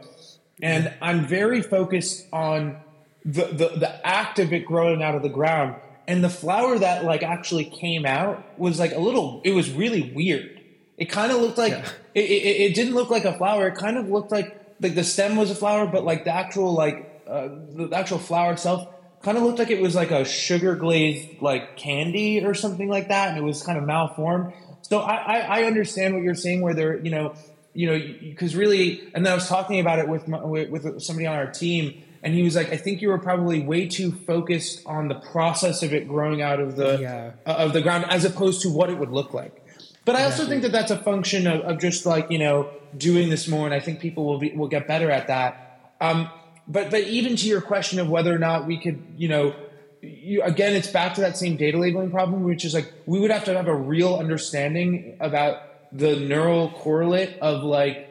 And 0.63 0.93
I'm 1.01 1.27
very 1.27 1.61
focused 1.61 2.27
on 2.33 2.77
the, 3.25 3.45
the, 3.47 3.69
the 3.79 4.07
act 4.07 4.39
of 4.39 4.53
it 4.53 4.65
growing 4.65 5.03
out 5.03 5.15
of 5.15 5.23
the 5.23 5.29
ground. 5.29 5.77
And 6.07 6.23
the 6.23 6.29
flower 6.31 6.79
that 6.79 7.05
like 7.05 7.23
actually 7.23 7.65
came 7.65 8.07
out 8.07 8.59
was 8.59 8.79
like 8.79 8.93
a 8.93 8.99
little, 8.99 9.41
it 9.45 9.53
was 9.53 9.71
really 9.71 10.13
weird. 10.13 10.61
It 10.97 11.07
kind 11.07 11.33
of 11.33 11.41
looked 11.41 11.59
like, 11.59 11.73
yeah. 11.73 11.89
it, 12.15 12.25
it, 12.25 12.61
it 12.71 12.75
didn't 12.75 12.95
look 12.95 13.11
like 13.11 13.25
a 13.25 13.37
flower. 13.37 13.69
It 13.69 13.77
kind 13.77 13.97
of 13.97 14.09
looked 14.09 14.31
like, 14.31 14.59
like 14.81 14.95
the 14.95 15.05
stem 15.05 15.37
was 15.37 15.51
a 15.51 15.55
flower, 15.55 15.87
but 15.87 16.05
like 16.05 16.25
the 16.25 16.35
actual 16.35 16.73
like 16.75 17.23
uh, 17.27 17.49
the 17.49 17.91
actual 17.93 18.19
flower 18.19 18.53
itself 18.53 18.89
kind 19.23 19.39
of 19.39 19.45
looked 19.45 19.59
like 19.59 19.71
it 19.71 19.81
was 19.81 19.95
like 19.95 20.11
a 20.11 20.25
sugar 20.25 20.75
glazed 20.75 21.41
like 21.41 21.77
candy 21.77 22.45
or 22.45 22.55
something 22.55 22.89
like 22.89 23.09
that, 23.09 23.31
and 23.31 23.39
it 23.39 23.43
was 23.43 23.63
kind 23.63 23.79
of 23.79 23.85
malformed. 23.85 24.53
So 24.83 24.99
I, 24.99 25.15
I, 25.15 25.39
I 25.39 25.63
understand 25.65 26.15
what 26.15 26.23
you're 26.23 26.35
saying, 26.35 26.61
where 26.61 26.75
they're 26.75 26.99
you 26.99 27.11
know 27.11 27.35
you 27.73 27.87
know 27.87 27.99
because 28.21 28.55
really, 28.57 29.09
and 29.15 29.25
then 29.25 29.33
I 29.33 29.35
was 29.35 29.49
talking 29.49 29.81
about 29.81 29.99
it 29.99 30.09
with, 30.09 30.29
my, 30.29 30.45
with 30.45 30.71
with 30.71 31.03
somebody 31.03 31.27
on 31.27 31.37
our 31.37 31.51
team, 31.51 32.03
and 32.23 32.35
he 32.35 32.43
was 32.43 32.57
like, 32.57 32.73
I 32.73 32.77
think 32.77 33.01
you 33.01 33.09
were 33.09 33.19
probably 33.19 33.61
way 33.61 33.89
too 33.89 34.13
focused 34.13 34.83
on 34.87 35.09
the 35.09 35.17
process 35.17 35.83
of 35.83 35.95
it 35.95 36.09
growing 36.09 36.43
out 36.43 36.61
of 36.61 36.77
the 36.77 36.99
yeah. 37.01 37.33
uh, 37.47 37.55
of 37.55 37.73
the 37.73 37.81
ground 37.81 38.07
as 38.09 38.25
opposed 38.25 38.63
to 38.63 38.71
what 38.71 38.91
it 38.91 38.99
would 38.99 39.11
look 39.11 39.33
like. 39.33 39.62
But 40.05 40.17
I 40.17 40.25
also 40.25 40.47
think 40.47 40.63
that 40.63 40.73
that's 40.73 40.91
a 40.91 40.97
function 40.97 41.47
of, 41.47 41.61
of, 41.61 41.79
just 41.79 42.07
like 42.07 42.31
you 42.31 42.39
know 42.39 42.71
doing 42.97 43.29
this 43.31 43.47
more, 43.47 43.67
and 43.67 43.75
I 43.75 43.81
think 43.81 44.01
people 44.01 44.25
will 44.25 44.39
be 44.39 44.51
will 44.53 44.69
get 44.69 44.89
better 44.89 45.11
at 45.11 45.29
that. 45.29 45.95
Um, 46.01 46.29
but 46.67 46.91
but 46.91 47.03
even 47.03 47.37
to 47.37 47.47
your 47.47 47.61
question 47.61 48.01
of 48.01 48.09
whether 48.09 48.35
or 48.35 48.39
not 48.39 48.67
we 48.67 48.79
could, 48.79 49.03
you 49.17 49.29
know, 49.29 49.55
you, 50.01 50.43
again, 50.43 50.75
it's 50.75 50.89
back 50.89 51.15
to 51.15 51.21
that 51.21 51.37
same 51.37 51.57
data 51.57 51.79
labeling 51.79 52.11
problem, 52.11 52.43
which 52.43 52.65
is 52.65 52.75
like 52.75 52.93
we 53.07 53.21
would 53.21 53.31
have 53.31 53.45
to 53.45 53.55
have 53.55 53.69
a 53.69 53.75
real 53.75 54.17
understanding 54.17 55.17
about 55.21 55.63
the 55.93 56.17
neural 56.17 56.71
correlate 56.71 57.39
of 57.41 57.63
like, 57.63 58.09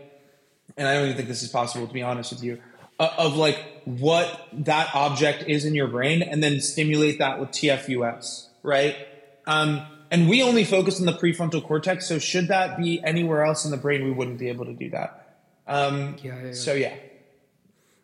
and 0.77 0.87
I 0.87 0.93
don't 0.93 1.05
even 1.05 1.17
think 1.17 1.27
this 1.27 1.43
is 1.43 1.49
possible 1.49 1.87
to 1.87 1.93
be 1.93 2.03
honest 2.03 2.31
with 2.31 2.43
you, 2.43 2.61
uh, 2.99 3.09
of 3.17 3.35
like 3.35 3.57
what 3.85 4.47
that 4.53 4.95
object 4.95 5.45
is 5.47 5.65
in 5.65 5.75
your 5.75 5.87
brain, 5.87 6.21
and 6.21 6.41
then 6.41 6.61
stimulate 6.61 7.19
that 7.19 7.39
with 7.39 7.49
TFUS, 7.49 8.47
right? 8.63 8.95
Um, 9.45 9.85
and 10.11 10.27
we 10.29 10.43
only 10.43 10.65
focus 10.65 10.99
on 10.99 11.05
the 11.05 11.13
prefrontal 11.13 11.65
cortex, 11.65 12.07
so 12.07 12.19
should 12.19 12.49
that 12.49 12.77
be 12.77 13.01
anywhere 13.03 13.45
else 13.45 13.63
in 13.63 13.71
the 13.71 13.77
brain, 13.77 14.03
we 14.03 14.11
wouldn't 14.11 14.37
be 14.37 14.49
able 14.49 14.65
to 14.65 14.73
do 14.73 14.89
that. 14.89 15.37
Um, 15.67 16.17
yeah, 16.21 16.35
yeah, 16.35 16.45
yeah. 16.47 16.53
So 16.53 16.73
yeah. 16.73 16.93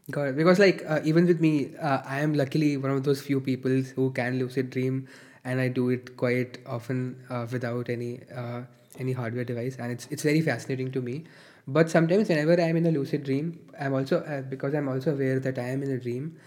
Got 0.10 0.30
it. 0.30 0.38
Because 0.38 0.58
like 0.58 0.84
uh, 0.88 1.02
even 1.04 1.28
with 1.28 1.42
me, 1.42 1.76
uh, 1.76 2.02
I 2.06 2.22
am 2.22 2.34
luckily 2.34 2.78
one 2.78 2.92
of 2.92 3.04
those 3.04 3.22
few 3.22 3.42
people 3.42 3.72
who 3.96 4.12
can 4.12 4.40
lucid 4.40 4.70
dream, 4.70 5.10
and 5.44 5.60
I 5.60 5.68
do 5.68 5.90
it 5.90 6.16
quite 6.16 6.60
often 6.66 7.18
uh, 7.30 7.46
without 7.52 7.90
any 7.90 8.22
uh, 8.34 8.62
any 8.98 9.12
hardware 9.12 9.44
device, 9.44 9.76
and 9.78 9.92
it's 9.92 10.08
it's 10.10 10.24
very 10.24 10.40
fascinating 10.40 10.92
to 10.94 11.02
me. 11.02 11.26
But 11.68 11.90
sometimes 11.90 12.30
whenever 12.30 12.54
I 12.54 12.70
am 12.70 12.78
in 12.78 12.86
a 12.86 12.92
lucid 12.92 13.26
dream, 13.26 13.60
I'm 13.78 13.94
also 13.94 14.22
uh, 14.22 14.44
because 14.44 14.74
I'm 14.74 14.88
also 14.88 15.12
aware 15.12 15.42
that 15.42 15.60
I 15.60 15.68
am 15.72 15.84
in 15.84 15.92
a 15.92 15.98
dream. 15.98 16.38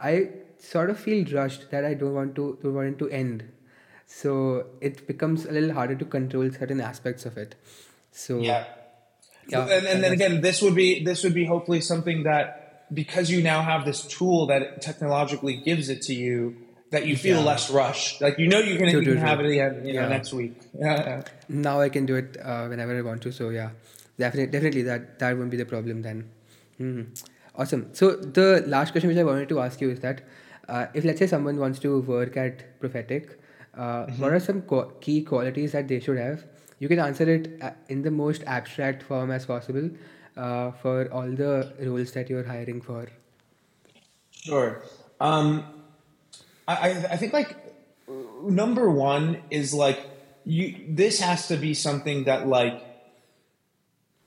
I 0.00 0.30
sort 0.58 0.90
of 0.90 0.98
feel 0.98 1.24
rushed 1.32 1.70
that 1.70 1.84
I 1.84 1.94
don't 1.94 2.14
want 2.14 2.34
to 2.34 2.58
don't 2.64 2.74
want 2.74 2.88
it 2.88 2.98
to 2.98 3.10
end. 3.10 3.44
So 4.06 4.66
it 4.80 5.06
becomes 5.06 5.44
a 5.44 5.52
little 5.52 5.72
harder 5.72 5.94
to 5.96 6.04
control 6.04 6.50
certain 6.50 6.80
aspects 6.80 7.26
of 7.26 7.36
it. 7.36 7.54
So 8.12 8.38
yeah, 8.38 8.64
yeah. 9.48 9.62
And, 9.62 9.86
and 9.86 10.04
then 10.04 10.12
again, 10.12 10.40
this 10.40 10.62
would 10.62 10.74
be 10.74 11.04
this 11.04 11.24
would 11.24 11.34
be 11.34 11.44
hopefully 11.44 11.80
something 11.80 12.22
that 12.24 12.86
because 12.92 13.30
you 13.30 13.42
now 13.42 13.62
have 13.62 13.84
this 13.84 14.02
tool 14.02 14.46
that 14.46 14.82
technologically 14.82 15.56
gives 15.56 15.88
it 15.88 16.02
to 16.02 16.14
you 16.14 16.56
that 16.90 17.06
you 17.06 17.16
feel 17.16 17.38
yeah. 17.38 17.44
less 17.44 17.70
rushed. 17.70 18.20
Like 18.20 18.38
you 18.38 18.48
know 18.48 18.58
you 18.58 18.78
can, 18.78 18.88
you 18.88 19.02
can 19.02 19.16
have 19.16 19.40
it 19.40 19.46
again, 19.46 19.86
you 19.86 19.94
know, 19.94 20.02
yeah. 20.02 20.08
next 20.08 20.32
week. 20.32 20.60
Yeah. 20.78 21.22
Now 21.48 21.80
I 21.80 21.88
can 21.88 22.06
do 22.06 22.16
it 22.16 22.36
uh, 22.42 22.66
whenever 22.66 22.96
I 22.96 23.02
want 23.02 23.22
to. 23.22 23.32
So 23.32 23.50
yeah, 23.50 23.70
definitely, 24.18 24.52
definitely 24.52 24.82
that 24.82 25.18
that 25.18 25.36
won't 25.36 25.50
be 25.50 25.56
the 25.56 25.66
problem 25.66 26.02
then. 26.02 26.30
Mm-hmm. 26.80 27.12
Awesome. 27.56 27.88
So 27.92 28.16
the 28.16 28.64
last 28.66 28.92
question 28.92 29.08
which 29.08 29.18
I 29.18 29.24
wanted 29.24 29.48
to 29.50 29.60
ask 29.60 29.80
you 29.80 29.90
is 29.90 30.00
that 30.00 30.22
uh, 30.68 30.86
if 30.94 31.04
let's 31.04 31.18
say 31.18 31.26
someone 31.26 31.58
wants 31.58 31.78
to 31.80 32.00
work 32.00 32.36
at 32.36 32.80
Prophetic, 32.80 33.38
uh, 33.76 34.06
mm-hmm. 34.06 34.22
what 34.22 34.32
are 34.32 34.40
some 34.40 34.62
co- 34.62 34.92
key 35.00 35.22
qualities 35.22 35.72
that 35.72 35.88
they 35.88 36.00
should 36.00 36.18
have? 36.18 36.44
You 36.78 36.88
can 36.88 36.98
answer 36.98 37.28
it 37.28 37.58
uh, 37.62 37.70
in 37.88 38.02
the 38.02 38.10
most 38.10 38.42
abstract 38.46 39.02
form 39.02 39.30
as 39.30 39.46
possible, 39.46 39.90
uh, 40.36 40.72
for 40.72 41.10
all 41.12 41.30
the 41.30 41.72
roles 41.80 42.12
that 42.12 42.28
you're 42.28 42.44
hiring 42.44 42.80
for? 42.80 43.08
Sure. 44.30 44.82
Um, 45.20 45.64
I, 46.66 46.90
I 47.10 47.16
think 47.16 47.32
like 47.32 47.56
number 48.42 48.90
one 48.90 49.42
is 49.50 49.74
like 49.74 50.00
you. 50.44 50.76
This 50.88 51.20
has 51.20 51.48
to 51.48 51.56
be 51.56 51.74
something 51.74 52.24
that 52.24 52.46
like 52.46 52.82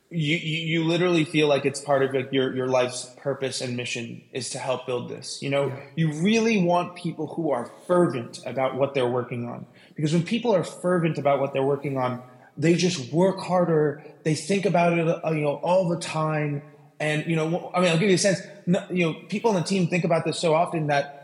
you, 0.09 0.37
you, 0.37 0.83
literally 0.85 1.25
feel 1.25 1.47
like 1.47 1.65
it's 1.65 1.81
part 1.81 2.01
of 2.01 2.13
like 2.13 2.31
your, 2.31 2.55
your 2.55 2.67
life's 2.67 3.13
purpose 3.17 3.59
and 3.59 3.75
mission 3.75 4.21
is 4.31 4.49
to 4.51 4.57
help 4.57 4.85
build 4.85 5.09
this. 5.09 5.41
You 5.41 5.49
know, 5.49 5.67
yeah. 5.67 5.79
you 5.95 6.11
really 6.21 6.63
want 6.63 6.95
people 6.95 7.27
who 7.27 7.51
are 7.51 7.69
fervent 7.87 8.39
about 8.45 8.75
what 8.75 8.93
they're 8.93 9.07
working 9.07 9.49
on. 9.49 9.65
Because 9.95 10.13
when 10.13 10.23
people 10.23 10.55
are 10.55 10.63
fervent 10.63 11.17
about 11.17 11.39
what 11.41 11.53
they're 11.53 11.63
working 11.63 11.97
on, 11.97 12.21
they 12.57 12.75
just 12.75 13.11
work 13.11 13.39
harder. 13.39 14.03
They 14.23 14.33
think 14.33 14.65
about 14.65 14.97
it, 14.97 15.07
uh, 15.07 15.31
you 15.31 15.41
know, 15.41 15.55
all 15.55 15.89
the 15.89 15.99
time, 15.99 16.61
and 16.99 17.25
you 17.27 17.35
know, 17.35 17.71
I 17.73 17.81
mean, 17.81 17.89
I'll 17.91 17.99
give 17.99 18.09
you 18.09 18.15
a 18.15 18.17
sense. 18.17 18.41
You 18.65 19.05
know, 19.05 19.13
people 19.27 19.51
on 19.51 19.55
the 19.55 19.67
team 19.67 19.87
think 19.87 20.03
about 20.03 20.25
this 20.25 20.39
so 20.39 20.55
often 20.55 20.87
that 20.87 21.17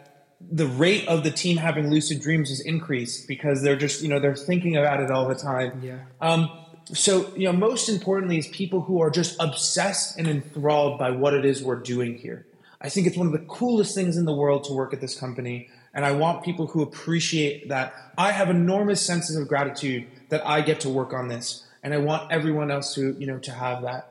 the 0.51 0.67
rate 0.67 1.07
of 1.07 1.23
the 1.23 1.31
team 1.31 1.57
having 1.57 1.89
lucid 1.89 2.21
dreams 2.21 2.51
is 2.51 2.59
increased 2.59 3.27
because 3.27 3.61
they're 3.61 3.75
just 3.75 4.01
you 4.01 4.09
know 4.09 4.19
they're 4.19 4.35
thinking 4.35 4.75
about 4.75 5.01
it 5.01 5.09
all 5.09 5.27
the 5.27 5.35
time. 5.35 5.81
Yeah. 5.83 5.99
Um, 6.21 6.49
so 6.85 7.33
you 7.35 7.45
know, 7.45 7.53
most 7.53 7.89
importantly 7.89 8.37
is 8.37 8.47
people 8.47 8.81
who 8.81 9.01
are 9.01 9.09
just 9.09 9.35
obsessed 9.39 10.17
and 10.17 10.27
enthralled 10.27 10.99
by 10.99 11.11
what 11.11 11.33
it 11.33 11.45
is 11.45 11.63
we're 11.63 11.79
doing 11.79 12.17
here. 12.17 12.45
I 12.81 12.89
think 12.89 13.07
it's 13.07 13.15
one 13.15 13.27
of 13.27 13.33
the 13.33 13.39
coolest 13.39 13.95
things 13.95 14.17
in 14.17 14.25
the 14.25 14.33
world 14.33 14.65
to 14.65 14.73
work 14.73 14.93
at 14.93 14.99
this 14.99 15.17
company, 15.17 15.69
and 15.93 16.05
I 16.05 16.11
want 16.11 16.43
people 16.43 16.67
who 16.67 16.81
appreciate 16.81 17.69
that. 17.69 17.93
I 18.17 18.31
have 18.31 18.49
enormous 18.49 19.01
senses 19.01 19.37
of 19.37 19.47
gratitude 19.47 20.07
that 20.29 20.45
I 20.45 20.61
get 20.61 20.81
to 20.81 20.89
work 20.89 21.13
on 21.13 21.29
this, 21.29 21.65
and 21.81 21.93
I 21.93 21.97
want 21.97 22.31
everyone 22.31 22.69
else 22.69 22.93
to 22.95 23.15
you 23.17 23.27
know 23.27 23.39
to 23.39 23.51
have 23.51 23.83
that. 23.83 24.09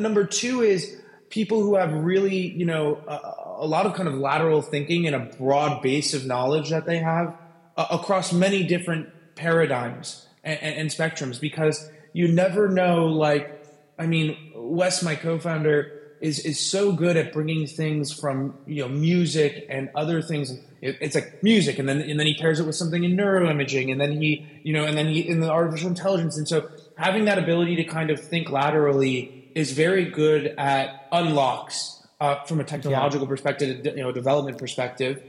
Number 0.00 0.24
two 0.24 0.62
is 0.62 1.00
people 1.28 1.62
who 1.62 1.76
have 1.76 1.92
really 1.92 2.48
you 2.48 2.66
know 2.66 3.00
a, 3.06 3.64
a, 3.64 3.66
lot 3.66 3.86
of 3.86 3.94
kind 3.94 4.08
of 4.08 4.14
lateral 4.14 4.62
thinking 4.62 5.06
and 5.06 5.14
a 5.14 5.36
broad 5.36 5.82
base 5.82 6.14
of 6.14 6.26
knowledge 6.26 6.70
that 6.70 6.86
they 6.86 6.98
have 6.98 7.36
uh, 7.76 7.86
across 7.90 8.32
many 8.32 8.64
different 8.64 9.08
paradigms 9.36 10.23
and, 10.44 10.60
and, 10.60 10.90
spectrums 10.90 11.40
because 11.40 11.90
you 12.12 12.28
never 12.28 12.68
know 12.68 13.06
like 13.06 13.64
i 13.98 14.06
mean 14.06 14.52
wes 14.54 15.02
my 15.02 15.14
co-founder 15.14 16.04
is 16.24 16.38
is 16.38 16.58
so 16.58 16.90
good 16.90 17.18
at 17.18 17.34
bringing 17.34 17.66
things 17.66 18.10
from 18.10 18.56
you 18.66 18.82
know 18.82 18.88
music 18.88 19.66
and 19.68 19.90
other 19.94 20.22
things. 20.22 20.52
It, 20.80 20.96
it's 21.00 21.14
like 21.14 21.42
music, 21.42 21.78
and 21.78 21.86
then 21.86 22.00
and 22.00 22.18
then 22.18 22.26
he 22.26 22.34
pairs 22.34 22.60
it 22.60 22.66
with 22.66 22.76
something 22.76 23.04
in 23.04 23.14
neuroimaging, 23.14 23.92
and 23.92 24.00
then 24.00 24.20
he 24.20 24.46
you 24.62 24.72
know, 24.72 24.84
and 24.84 24.96
then 24.96 25.06
he 25.06 25.20
in 25.20 25.40
the 25.40 25.50
artificial 25.50 25.88
intelligence, 25.88 26.38
and 26.38 26.48
so 26.48 26.70
having 26.96 27.26
that 27.26 27.38
ability 27.38 27.76
to 27.76 27.84
kind 27.84 28.10
of 28.10 28.18
think 28.18 28.48
laterally 28.48 29.50
is 29.54 29.72
very 29.72 30.06
good 30.06 30.54
at 30.56 31.08
unlocks 31.12 32.02
uh, 32.20 32.42
from 32.44 32.58
a 32.58 32.64
technological 32.64 33.26
yeah. 33.26 33.30
perspective, 33.30 33.84
you 33.84 34.02
know, 34.02 34.10
development 34.10 34.56
perspective. 34.56 35.22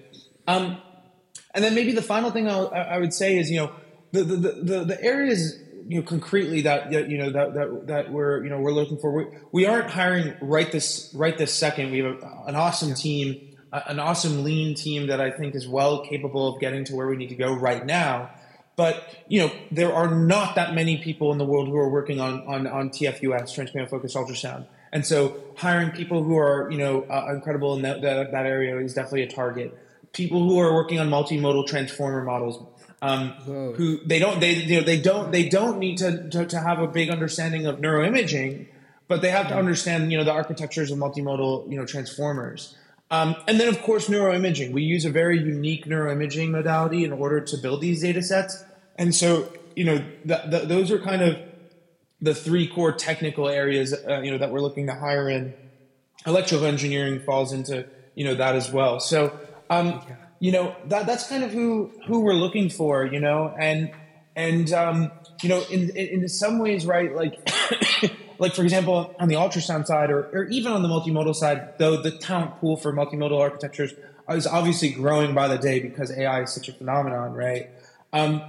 Um, 0.47 0.77
and 1.53 1.63
then 1.63 1.75
maybe 1.75 1.91
the 1.91 2.01
final 2.01 2.31
thing 2.31 2.49
I'll, 2.49 2.71
I 2.73 2.97
would 2.97 3.13
say 3.13 3.37
is 3.37 3.51
you 3.51 3.57
know 3.57 3.71
the 4.23 4.35
the 4.35 4.51
the, 4.51 4.83
the 4.85 5.03
areas 5.03 5.59
you 5.87 5.99
know 5.99 6.05
concretely 6.05 6.61
that 6.61 6.91
you 6.91 7.17
know 7.17 7.31
that 7.31 7.53
that 7.53 7.87
that 7.87 8.11
we're 8.11 8.43
you 8.43 8.49
know 8.49 8.59
we're 8.59 8.71
looking 8.71 8.97
for 8.97 9.11
we, 9.11 9.25
we 9.51 9.65
aren't 9.65 9.89
hiring 9.89 10.33
right 10.41 10.71
this 10.71 11.11
right 11.13 11.37
this 11.37 11.53
second. 11.53 11.91
We 11.91 11.99
have 11.99 12.21
a, 12.21 12.43
an 12.47 12.55
awesome 12.55 12.93
team 12.93 13.55
an 13.87 13.99
awesome 13.99 14.43
lean 14.43 14.75
team 14.75 15.07
that 15.07 15.19
I 15.19 15.31
think 15.31 15.55
is 15.55 15.67
well 15.67 16.05
capable 16.05 16.47
of 16.47 16.61
getting 16.61 16.85
to 16.85 16.95
where 16.95 17.07
we 17.07 17.17
need 17.17 17.29
to 17.29 17.35
go 17.35 17.53
right 17.53 17.85
now. 17.85 18.31
But 18.75 19.03
you 19.27 19.41
know 19.41 19.51
there 19.71 19.93
are 19.93 20.13
not 20.13 20.55
that 20.55 20.73
many 20.73 20.97
people 20.97 21.31
in 21.31 21.37
the 21.37 21.45
world 21.45 21.67
who 21.67 21.77
are 21.77 21.89
working 21.89 22.19
on 22.19 22.45
on, 22.47 22.67
on 22.67 22.89
TFUS 22.89 23.53
transcranial 23.55 23.89
focused 23.89 24.15
ultrasound. 24.15 24.67
And 24.91 25.05
so 25.05 25.37
hiring 25.55 25.91
people 25.91 26.23
who 26.23 26.37
are 26.37 26.69
you 26.71 26.77
know 26.77 27.03
uh, 27.03 27.33
incredible 27.33 27.75
in 27.75 27.83
that, 27.83 28.01
that 28.01 28.31
that 28.31 28.45
area 28.45 28.77
is 28.79 28.93
definitely 28.93 29.23
a 29.23 29.29
target. 29.29 29.77
People 30.13 30.47
who 30.47 30.59
are 30.59 30.73
working 30.73 30.99
on 30.99 31.09
multimodal 31.09 31.67
transformer 31.67 32.23
models 32.23 32.65
um, 33.05 33.29
who 33.29 33.99
they 34.05 34.19
don't 34.19 34.39
they 34.39 34.55
you 34.55 34.77
know 34.77 34.83
they 34.83 34.99
don't 34.99 35.31
they 35.31 35.47
don't 35.47 35.77
need 35.77 35.99
to, 35.99 36.29
to, 36.29 36.45
to 36.47 36.59
have 36.59 36.79
a 36.79 36.87
big 36.87 37.09
understanding 37.09 37.67
of 37.67 37.77
neuroimaging, 37.77 38.67
but 39.07 39.21
they 39.21 39.29
have 39.29 39.47
to 39.49 39.55
understand 39.55 40.11
you 40.11 40.17
know 40.17 40.23
the 40.23 40.31
architectures 40.31 40.89
of 40.91 40.97
multimodal 40.97 41.69
you 41.69 41.77
know 41.77 41.85
transformers. 41.85 42.75
Um, 43.11 43.35
and 43.47 43.59
then 43.59 43.67
of 43.67 43.81
course 43.83 44.07
neuroimaging. 44.07 44.71
We 44.71 44.81
use 44.81 45.05
a 45.05 45.11
very 45.11 45.37
unique 45.39 45.85
neuroimaging 45.85 46.49
modality 46.49 47.03
in 47.03 47.13
order 47.13 47.41
to 47.41 47.57
build 47.57 47.81
these 47.81 48.01
data 48.01 48.23
sets, 48.23 48.63
and 48.95 49.13
so 49.13 49.51
you 49.75 49.83
know 49.83 50.03
the, 50.25 50.41
the, 50.47 50.59
those 50.65 50.89
are 50.91 50.97
kind 50.97 51.21
of 51.21 51.37
the 52.21 52.33
three 52.33 52.67
core 52.67 52.91
technical 52.91 53.47
areas 53.47 53.93
uh, 53.93 54.21
you 54.21 54.31
know 54.31 54.39
that 54.39 54.51
we're 54.51 54.61
looking 54.61 54.87
to 54.87 54.95
hire 54.95 55.29
in. 55.29 55.53
Electrical 56.25 56.65
engineering 56.65 57.19
falls 57.19 57.53
into 57.53 57.85
you 58.15 58.25
know 58.25 58.35
that 58.35 58.55
as 58.55 58.71
well. 58.71 58.99
So. 58.99 59.39
Um, 59.67 59.99
you 60.39 60.51
know 60.51 60.75
that 60.85 61.05
that's 61.05 61.27
kind 61.27 61.43
of 61.43 61.51
who 61.51 61.91
who 62.07 62.21
we're 62.21 62.33
looking 62.33 62.69
for 62.69 63.05
you 63.05 63.19
know? 63.19 63.53
And 63.57 63.91
and 64.35 64.71
um, 64.73 65.11
you 65.41 65.49
know 65.49 65.63
in, 65.69 65.89
in, 65.95 66.27
some 66.29 66.59
ways 66.59 66.85
right 66.85 67.15
like 67.15 67.39
like 68.39 68.53
for 68.53 68.63
example 68.63 69.15
on 69.19 69.27
the 69.27 69.35
ultrasound 69.35 69.85
side 69.85 70.11
or, 70.11 70.23
or 70.33 70.43
even 70.45 70.71
on 70.71 70.81
the 70.81 70.89
multimodal 70.89 71.33
side 71.33 71.77
though 71.77 71.97
the 72.01 72.11
talent 72.11 72.59
pool 72.59 72.75
for 72.75 72.93
multimodal 72.93 73.39
architectures 73.39 73.93
is 74.29 74.47
obviously 74.47 74.89
growing 74.89 75.33
by 75.33 75.47
the 75.47 75.57
day 75.57 75.79
because 75.79 76.11
ai 76.17 76.41
is 76.41 76.53
such 76.53 76.67
a 76.67 76.73
phenomenon 76.73 77.33
right? 77.33 77.69
Um, 78.11 78.41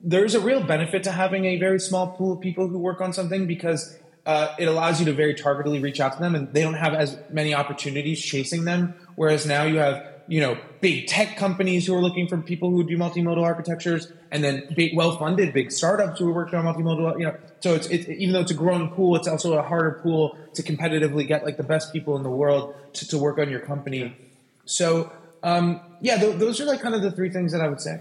there's 0.00 0.34
a 0.34 0.40
real 0.40 0.62
benefit 0.62 1.04
to 1.04 1.12
having 1.12 1.46
a 1.46 1.58
very 1.58 1.80
small 1.80 2.08
pool 2.08 2.34
of 2.34 2.40
people 2.40 2.68
who 2.68 2.78
work 2.78 3.00
on 3.00 3.12
something 3.12 3.46
because 3.46 3.98
uh, 4.26 4.54
it 4.58 4.66
allows 4.66 5.00
you 5.00 5.06
to 5.06 5.12
very 5.12 5.34
targetedly 5.34 5.82
reach 5.82 6.00
out 6.00 6.12
to 6.14 6.18
them 6.18 6.34
and 6.34 6.52
they 6.52 6.62
don't 6.62 6.74
have 6.74 6.94
as 6.94 7.18
many 7.30 7.54
opportunities 7.54 8.20
chasing 8.20 8.64
them 8.64 8.94
whereas 9.16 9.46
now 9.46 9.64
you 9.64 9.78
have 9.78 10.15
you 10.28 10.40
know, 10.40 10.58
big 10.80 11.06
tech 11.06 11.36
companies 11.36 11.86
who 11.86 11.94
are 11.94 12.02
looking 12.02 12.26
for 12.28 12.36
people 12.38 12.70
who 12.70 12.84
do 12.84 12.96
multimodal 12.96 13.42
architectures, 13.42 14.12
and 14.30 14.42
then 14.42 14.68
big, 14.74 14.96
well-funded 14.96 15.52
big 15.52 15.70
startups 15.70 16.18
who 16.18 16.28
are 16.28 16.32
working 16.32 16.58
on 16.58 16.64
multimodal. 16.64 17.18
You 17.18 17.26
know, 17.26 17.36
so 17.60 17.74
it's, 17.74 17.86
it's 17.88 18.08
even 18.08 18.32
though 18.32 18.40
it's 18.40 18.50
a 18.50 18.54
growing 18.54 18.88
pool, 18.90 19.16
it's 19.16 19.28
also 19.28 19.54
a 19.54 19.62
harder 19.62 20.00
pool 20.02 20.36
to 20.54 20.62
competitively 20.62 21.26
get 21.26 21.44
like 21.44 21.56
the 21.56 21.62
best 21.62 21.92
people 21.92 22.16
in 22.16 22.22
the 22.22 22.30
world 22.30 22.74
to, 22.94 23.08
to 23.08 23.18
work 23.18 23.38
on 23.38 23.48
your 23.48 23.60
company. 23.60 24.16
So 24.64 25.12
um, 25.42 25.80
yeah, 26.00 26.18
th- 26.18 26.36
those 26.38 26.60
are 26.60 26.64
like 26.64 26.80
kind 26.80 26.94
of 26.94 27.02
the 27.02 27.10
three 27.10 27.30
things 27.30 27.52
that 27.52 27.60
I 27.60 27.68
would 27.68 27.80
say. 27.80 28.00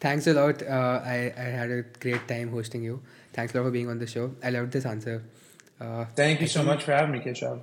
Thanks 0.00 0.26
a 0.26 0.34
lot. 0.34 0.62
Uh, 0.62 1.00
I, 1.04 1.32
I 1.36 1.42
had 1.42 1.70
a 1.70 1.82
great 1.82 2.26
time 2.26 2.50
hosting 2.50 2.82
you. 2.82 3.00
Thanks 3.32 3.54
a 3.54 3.58
lot 3.58 3.64
for 3.64 3.70
being 3.70 3.88
on 3.88 3.98
the 3.98 4.06
show. 4.06 4.34
I 4.42 4.50
loved 4.50 4.72
this 4.72 4.84
answer. 4.84 5.22
Uh, 5.80 6.04
Thank 6.16 6.40
you 6.40 6.48
so 6.48 6.62
much 6.62 6.84
for 6.84 6.92
having 6.92 7.12
me, 7.12 7.20
Keshav. 7.20 7.60